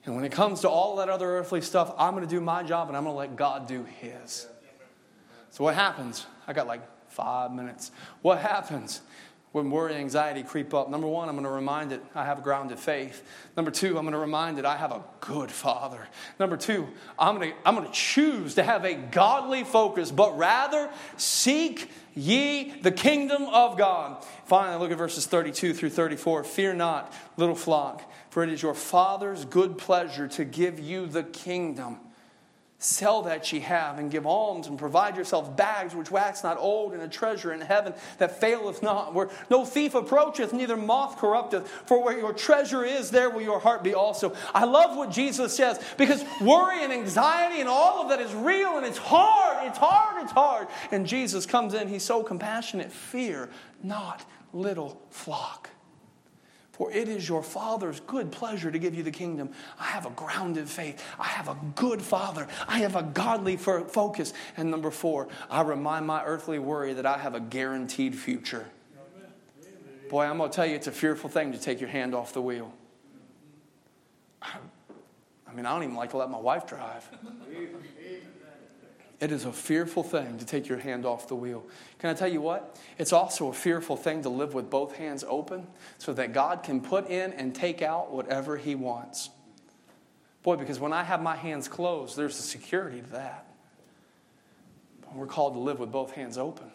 And 0.06 0.16
when 0.16 0.24
it 0.24 0.32
comes 0.32 0.62
to 0.62 0.70
all 0.70 0.96
that 0.96 1.10
other 1.10 1.38
earthly 1.38 1.60
stuff, 1.60 1.94
I'm 1.98 2.16
going 2.16 2.26
to 2.26 2.30
do 2.30 2.40
my 2.40 2.64
job 2.64 2.88
and 2.88 2.96
I'm 2.96 3.04
going 3.04 3.14
to 3.14 3.20
let 3.20 3.36
God 3.36 3.68
do 3.68 3.86
his. 4.00 4.48
So 5.52 5.66
what 5.66 5.76
happens? 5.76 6.26
I 6.48 6.54
got 6.54 6.68
like 6.68 6.82
5 7.10 7.52
minutes. 7.52 7.92
What 8.22 8.40
happens? 8.40 9.02
When 9.52 9.72
worry 9.72 9.94
and 9.94 10.02
anxiety 10.02 10.44
creep 10.44 10.74
up. 10.74 10.90
Number 10.90 11.08
one, 11.08 11.28
I'm 11.28 11.36
going 11.36 11.46
to 11.46 11.52
remind 11.52 11.92
it 11.92 12.04
I 12.14 12.26
have 12.26 12.44
grounded 12.44 12.78
faith. 12.78 13.24
Number 13.58 13.72
two, 13.72 13.98
I'm 13.98 14.04
going 14.04 14.14
to 14.14 14.20
remind 14.20 14.60
it 14.60 14.66
I 14.66 14.78
have 14.78 14.92
a 14.92 15.04
good 15.22 15.52
father. 15.52 16.08
Number 16.40 16.56
two, 16.56 16.88
I'm 17.18 17.38
going 17.38 17.52
to, 17.52 17.58
I'm 17.66 17.76
going 17.76 17.88
to 17.88 17.94
choose 17.94 18.56
to 18.56 18.64
have 18.64 18.86
a 18.86 18.94
godly 18.94 19.64
focus, 19.64 20.12
but 20.12 20.38
rather 20.38 20.90
seek 21.18 21.90
ye 22.16 22.80
the 22.82 22.92
kingdom 22.92 23.44
of 23.46 23.78
God. 23.78 24.24
Finally, 24.46 24.80
look 24.80 24.92
at 24.92 24.98
verses 24.98 25.26
32 25.26 25.74
through 25.74 25.90
34. 25.90 26.44
Fear 26.44 26.74
not, 26.76 27.12
little 27.38 27.56
flock, 27.56 28.12
for 28.30 28.44
it 28.44 28.50
is 28.50 28.62
your 28.62 28.76
Father's 28.76 29.46
good 29.46 29.80
pleasure 29.80 30.28
to 30.28 30.46
give 30.46 30.80
you 30.80 31.08
the 31.08 31.24
kingdom. 31.24 31.98
Sell 32.82 33.24
that 33.24 33.52
ye 33.52 33.60
have 33.60 34.00
and 34.00 34.10
give 34.10 34.26
alms 34.26 34.68
and 34.68 34.80
provide 34.80 35.18
yourselves 35.18 35.50
bags 35.50 35.94
which 35.94 36.10
wax 36.10 36.44
not 36.44 36.58
old 36.58 36.94
and 36.94 37.02
a 37.02 37.10
treasure 37.10 37.52
in 37.52 37.60
heaven 37.60 37.94
that 38.20 38.40
faileth 38.40 38.82
not, 38.82 39.14
where 39.14 39.30
no 39.50 39.66
thief 39.66 39.96
approacheth, 39.96 40.54
neither 40.54 40.78
moth 40.78 41.18
corrupteth. 41.18 41.68
For 41.68 42.02
where 42.02 42.18
your 42.18 42.32
treasure 42.32 42.86
is, 42.86 43.12
there 43.12 43.30
will 43.30 43.42
your 43.42 43.60
heart 43.60 43.84
be 43.84 43.94
also. 43.94 44.34
I 44.56 44.64
love 44.64 44.96
what 44.96 45.12
Jesus 45.12 45.54
says 45.54 45.78
because 45.98 46.24
worry 46.40 46.82
and 46.82 46.94
anxiety 46.94 47.60
and 47.60 47.68
all 47.68 48.02
of 48.02 48.10
that 48.10 48.22
is 48.22 48.34
real 48.34 48.78
and 48.78 48.86
it's 48.86 48.98
hard. 48.98 49.68
It's 49.68 49.78
hard. 49.78 50.24
It's 50.24 50.32
hard. 50.32 50.70
And 50.92 51.06
Jesus 51.06 51.46
comes 51.46 51.74
in, 51.74 51.90
he's 51.90 52.06
so 52.06 52.24
compassionate. 52.24 52.94
Fear 52.94 53.50
not, 53.84 54.24
little 54.54 55.02
flock. 55.10 55.70
For 56.80 56.90
it 56.94 57.10
is 57.10 57.28
your 57.28 57.44
Father's 57.44 58.00
good 58.00 58.32
pleasure 58.32 58.72
to 58.72 58.80
give 58.80 58.96
you 58.96 59.04
the 59.04 59.12
kingdom. 59.12 59.50
I 59.78 59.88
have 59.88 60.06
a 60.06 60.12
grounded 60.12 60.70
faith. 60.70 61.04
I 61.20 61.26
have 61.26 61.50
a 61.50 61.58
good 61.76 62.02
Father. 62.02 62.48
I 62.70 62.80
have 62.80 62.96
a 62.96 63.04
godly 63.04 63.58
focus. 63.58 64.34
And 64.56 64.72
number 64.72 64.90
four, 64.90 65.28
I 65.52 65.62
remind 65.62 66.08
my 66.08 66.24
earthly 66.24 66.58
worry 66.58 66.94
that 66.94 67.06
I 67.06 67.18
have 67.18 67.36
a 67.36 67.42
guaranteed 67.42 68.16
future. 68.16 68.66
Boy, 70.10 70.24
I'm 70.24 70.38
going 70.38 70.50
to 70.50 70.56
tell 70.56 70.66
you, 70.66 70.76
it's 70.76 70.88
a 70.88 70.94
fearful 70.94 71.30
thing 71.30 71.52
to 71.52 71.60
take 71.60 71.82
your 71.82 71.90
hand 71.90 72.16
off 72.16 72.32
the 72.32 72.42
wheel. 72.42 72.74
I 74.42 75.54
mean, 75.54 75.66
I 75.66 75.74
don't 75.74 75.84
even 75.84 75.96
like 75.96 76.12
to 76.12 76.18
let 76.18 76.30
my 76.30 76.40
wife 76.40 76.66
drive. 76.66 77.06
It 79.20 79.34
is 79.34 79.44
a 79.44 79.52
fearful 79.52 80.04
thing 80.04 80.38
to 80.38 80.46
take 80.46 80.70
your 80.70 80.78
hand 80.78 81.06
off 81.06 81.28
the 81.28 81.36
wheel. 81.36 81.66
Can 82.00 82.10
I 82.10 82.14
tell 82.14 82.32
you 82.32 82.40
what? 82.40 82.80
It's 82.98 83.12
also 83.12 83.50
a 83.50 83.54
fearful 83.54 83.98
thing 83.98 84.22
to 84.22 84.30
live 84.30 84.54
with 84.54 84.70
both 84.70 84.96
hands 84.96 85.26
open 85.28 85.68
so 85.98 86.14
that 86.14 86.32
God 86.32 86.64
can 86.64 86.80
put 86.80 87.10
in 87.10 87.34
and 87.34 87.54
take 87.54 87.82
out 87.82 88.12
whatever 88.12 88.56
He 88.56 88.76
wants. 88.76 89.30
Boy, 90.42 90.56
because 90.56 90.80
when 90.80 90.94
I 90.94 91.04
have 91.04 91.22
my 91.22 91.36
hands 91.36 91.68
closed, 91.68 92.16
there's 92.16 92.40
a 92.40 92.44
security 92.44 93.02
to 93.02 93.12
that. 93.12 93.46
But 95.02 95.16
we're 95.16 95.28
called 95.28 95.54
to 95.54 95.60
live 95.60 95.80
with 95.80 95.92
both 95.92 96.12
hands 96.12 96.38
open 96.38 96.72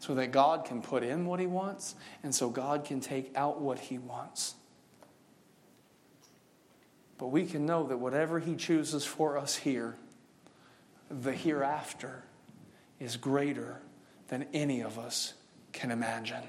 so 0.00 0.16
that 0.16 0.32
God 0.32 0.64
can 0.64 0.82
put 0.82 1.04
in 1.04 1.24
what 1.24 1.38
He 1.38 1.46
wants 1.46 1.94
and 2.24 2.34
so 2.34 2.50
God 2.50 2.84
can 2.84 3.00
take 3.00 3.30
out 3.36 3.60
what 3.60 3.78
He 3.78 3.98
wants. 3.98 4.56
But 7.16 7.28
we 7.28 7.46
can 7.46 7.64
know 7.64 7.86
that 7.86 7.98
whatever 7.98 8.40
He 8.40 8.56
chooses 8.56 9.04
for 9.04 9.38
us 9.38 9.54
here, 9.54 9.96
the 11.10 11.32
hereafter 11.32 12.24
is 13.00 13.16
greater 13.16 13.80
than 14.28 14.46
any 14.52 14.80
of 14.80 14.98
us 14.98 15.34
can 15.72 15.90
imagine. 15.90 16.42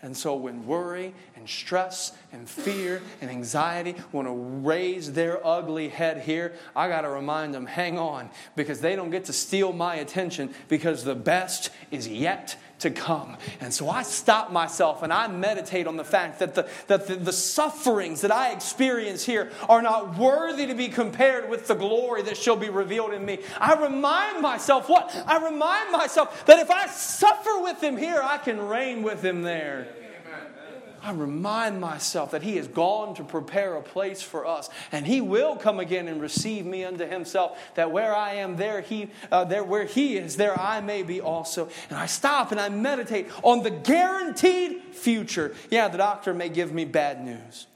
And 0.00 0.16
so, 0.16 0.36
when 0.36 0.64
worry 0.64 1.12
and 1.34 1.48
stress 1.48 2.12
and 2.32 2.48
fear 2.48 3.02
and 3.20 3.28
anxiety 3.28 3.96
want 4.12 4.28
to 4.28 4.32
raise 4.32 5.12
their 5.12 5.44
ugly 5.44 5.88
head 5.88 6.22
here, 6.22 6.54
I 6.76 6.88
got 6.88 7.00
to 7.00 7.08
remind 7.08 7.52
them 7.52 7.66
hang 7.66 7.98
on, 7.98 8.30
because 8.54 8.80
they 8.80 8.94
don't 8.94 9.10
get 9.10 9.24
to 9.24 9.32
steal 9.32 9.72
my 9.72 9.96
attention, 9.96 10.54
because 10.68 11.02
the 11.02 11.16
best 11.16 11.70
is 11.90 12.06
yet 12.06 12.56
to 12.80 12.90
come. 12.90 13.36
And 13.60 13.72
so 13.72 13.88
I 13.88 14.02
stop 14.02 14.52
myself 14.52 15.02
and 15.02 15.12
I 15.12 15.26
meditate 15.28 15.86
on 15.86 15.96
the 15.96 16.04
fact 16.04 16.38
that 16.38 16.54
the, 16.54 16.68
that 16.86 17.06
the, 17.06 17.16
the, 17.16 17.32
sufferings 17.32 18.20
that 18.20 18.30
I 18.30 18.52
experience 18.52 19.24
here 19.24 19.50
are 19.68 19.82
not 19.82 20.16
worthy 20.16 20.66
to 20.66 20.74
be 20.74 20.88
compared 20.88 21.48
with 21.48 21.66
the 21.66 21.74
glory 21.74 22.22
that 22.22 22.36
shall 22.36 22.56
be 22.56 22.68
revealed 22.68 23.12
in 23.12 23.24
me. 23.24 23.38
I 23.58 23.74
remind 23.74 24.42
myself 24.42 24.88
what? 24.88 25.14
I 25.26 25.44
remind 25.44 25.90
myself 25.90 26.46
that 26.46 26.58
if 26.58 26.70
I 26.70 26.86
suffer 26.86 27.60
with 27.60 27.82
him 27.82 27.96
here, 27.96 28.20
I 28.22 28.38
can 28.38 28.60
reign 28.60 29.02
with 29.02 29.24
him 29.24 29.42
there. 29.42 29.88
I 31.08 31.12
remind 31.12 31.80
myself 31.80 32.32
that 32.32 32.42
He 32.42 32.58
has 32.58 32.68
gone 32.68 33.14
to 33.14 33.24
prepare 33.24 33.76
a 33.76 33.82
place 33.82 34.20
for 34.20 34.46
us, 34.46 34.68
and 34.92 35.06
He 35.06 35.22
will 35.22 35.56
come 35.56 35.80
again 35.80 36.06
and 36.06 36.20
receive 36.20 36.66
me 36.66 36.84
unto 36.84 37.06
Himself. 37.06 37.58
That 37.76 37.90
where 37.90 38.14
I 38.14 38.34
am, 38.34 38.56
there 38.56 38.82
He, 38.82 39.08
uh, 39.32 39.44
there 39.44 39.64
where 39.64 39.86
He 39.86 40.18
is, 40.18 40.36
there 40.36 40.60
I 40.60 40.82
may 40.82 41.02
be 41.02 41.22
also. 41.22 41.70
And 41.88 41.98
I 41.98 42.04
stop 42.04 42.52
and 42.52 42.60
I 42.60 42.68
meditate 42.68 43.28
on 43.42 43.62
the 43.62 43.70
guaranteed 43.70 44.82
future. 44.92 45.54
Yeah, 45.70 45.88
the 45.88 45.96
doctor 45.96 46.34
may 46.34 46.50
give 46.50 46.74
me 46.74 46.84
bad 46.84 47.24
news. 47.24 47.68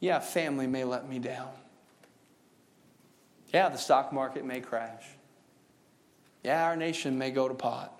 Yeah, 0.00 0.18
family 0.18 0.66
may 0.66 0.84
let 0.84 1.06
me 1.06 1.18
down. 1.18 1.50
Yeah, 3.52 3.68
the 3.68 3.76
stock 3.76 4.10
market 4.10 4.46
may 4.46 4.62
crash. 4.62 5.04
Yeah, 6.42 6.64
our 6.64 6.76
nation 6.76 7.18
may 7.18 7.30
go 7.30 7.46
to 7.46 7.52
pot. 7.52 7.97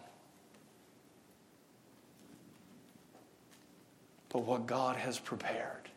But 4.29 4.41
what 4.41 4.67
God 4.67 4.97
has 4.97 5.19
prepared 5.19 5.89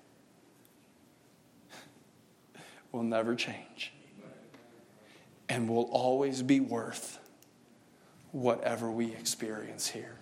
will 2.91 3.03
never 3.03 3.35
change 3.35 3.93
and 5.49 5.67
will 5.67 5.89
always 5.91 6.41
be 6.41 6.59
worth 6.59 7.19
whatever 8.31 8.89
we 8.89 9.13
experience 9.13 9.87
here. 9.89 10.15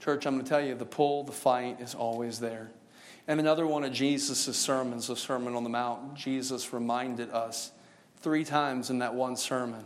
Church, 0.00 0.26
I'm 0.26 0.34
going 0.34 0.44
to 0.44 0.48
tell 0.48 0.60
you 0.60 0.74
the 0.74 0.84
pull, 0.84 1.24
the 1.24 1.32
fight 1.32 1.80
is 1.80 1.94
always 1.94 2.40
there. 2.40 2.70
And 3.28 3.38
another 3.38 3.66
one 3.66 3.84
of 3.84 3.92
Jesus' 3.92 4.56
sermons, 4.56 5.08
the 5.08 5.16
Sermon 5.16 5.54
on 5.54 5.62
the 5.62 5.70
Mount, 5.70 6.14
Jesus 6.14 6.72
reminded 6.72 7.30
us 7.30 7.72
three 8.16 8.44
times 8.44 8.90
in 8.90 8.98
that 9.00 9.14
one 9.14 9.36
sermon 9.36 9.84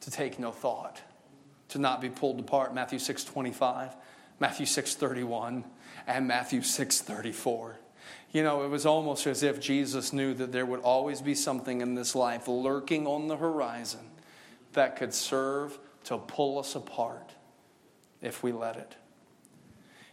to 0.00 0.10
take 0.10 0.38
no 0.38 0.52
thought, 0.52 1.02
to 1.70 1.78
not 1.78 2.00
be 2.00 2.08
pulled 2.08 2.38
apart. 2.38 2.72
Matthew 2.72 2.98
6 2.98 3.24
25, 3.24 3.96
Matthew 4.40 4.66
6:31 4.66 5.64
and 6.06 6.26
Matthew 6.26 6.60
6:34. 6.62 7.78
You 8.30 8.42
know, 8.42 8.62
it 8.64 8.68
was 8.68 8.84
almost 8.84 9.26
as 9.26 9.42
if 9.42 9.58
Jesus 9.60 10.12
knew 10.12 10.34
that 10.34 10.52
there 10.52 10.66
would 10.66 10.80
always 10.80 11.22
be 11.22 11.34
something 11.34 11.80
in 11.80 11.94
this 11.94 12.14
life 12.14 12.46
lurking 12.46 13.06
on 13.06 13.28
the 13.28 13.36
horizon 13.36 14.10
that 14.72 14.96
could 14.96 15.14
serve 15.14 15.78
to 16.04 16.18
pull 16.18 16.58
us 16.58 16.74
apart 16.74 17.32
if 18.20 18.42
we 18.42 18.52
let 18.52 18.76
it. 18.76 18.96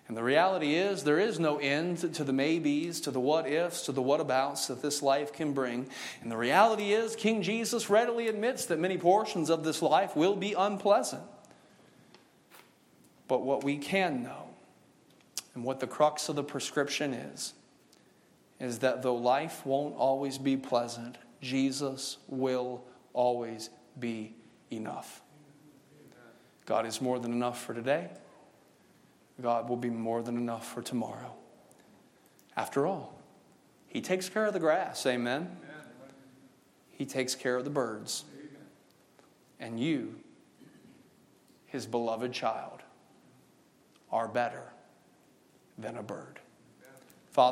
And 0.08 0.16
the 0.16 0.24
reality 0.24 0.76
is, 0.76 1.04
there 1.04 1.20
is 1.20 1.40
no 1.40 1.58
end 1.58 2.14
to 2.14 2.24
the 2.24 2.32
maybes, 2.32 3.02
to 3.02 3.12
the 3.12 3.20
what 3.20 3.48
ifs, 3.48 3.82
to 3.84 3.92
the 3.92 4.04
what 4.04 4.20
abouts 4.20 4.68
that 4.68 4.82
this 4.82 5.02
life 5.02 5.34
can 5.34 5.52
bring. 5.54 5.90
And 6.22 6.32
the 6.32 6.38
reality 6.38 6.94
is, 6.94 7.16
King 7.16 7.42
Jesus 7.42 7.90
readily 7.90 8.28
admits 8.28 8.66
that 8.68 8.78
many 8.78 9.00
portions 9.00 9.50
of 9.50 9.64
this 9.64 9.82
life 9.82 10.16
will 10.16 10.36
be 10.36 10.54
unpleasant. 10.54 11.24
But 13.28 13.42
what 13.42 13.64
we 13.64 13.78
can 13.78 14.24
know, 14.24 14.50
and 15.54 15.64
what 15.64 15.80
the 15.80 15.88
crux 15.88 16.30
of 16.30 16.36
the 16.36 16.44
prescription 16.44 17.14
is, 17.14 17.54
is 18.60 18.80
that 18.80 19.02
though 19.02 19.16
life 19.16 19.66
won't 19.66 19.96
always 19.96 20.38
be 20.38 20.58
pleasant, 20.58 21.18
Jesus 21.42 22.18
will 22.28 22.84
always 23.14 23.70
be 24.00 24.36
enough. 24.72 25.22
God 26.66 26.86
is 26.86 27.02
more 27.02 27.20
than 27.20 27.32
enough 27.32 27.64
for 27.64 27.74
today. 27.74 28.10
God 29.42 29.70
will 29.70 29.78
be 29.78 29.90
more 29.90 30.22
than 30.22 30.38
enough 30.38 30.74
for 30.74 30.82
tomorrow. 30.82 31.36
After 32.56 32.88
all, 32.88 33.20
He 33.88 34.02
takes 34.02 34.30
care 34.30 34.46
of 34.46 34.54
the 34.54 34.60
grass, 34.60 35.06
amen? 35.06 35.58
He 36.92 37.06
takes 37.06 37.36
care 37.36 37.58
of 37.58 37.66
the 37.66 37.70
birds. 37.70 38.24
And 39.60 39.80
you, 39.80 40.16
His 41.66 41.86
beloved 41.86 42.32
child, 42.32 42.82
are 44.16 44.30
better 44.30 44.64
than 45.78 45.98
a 45.98 46.04
bird. 46.04 46.40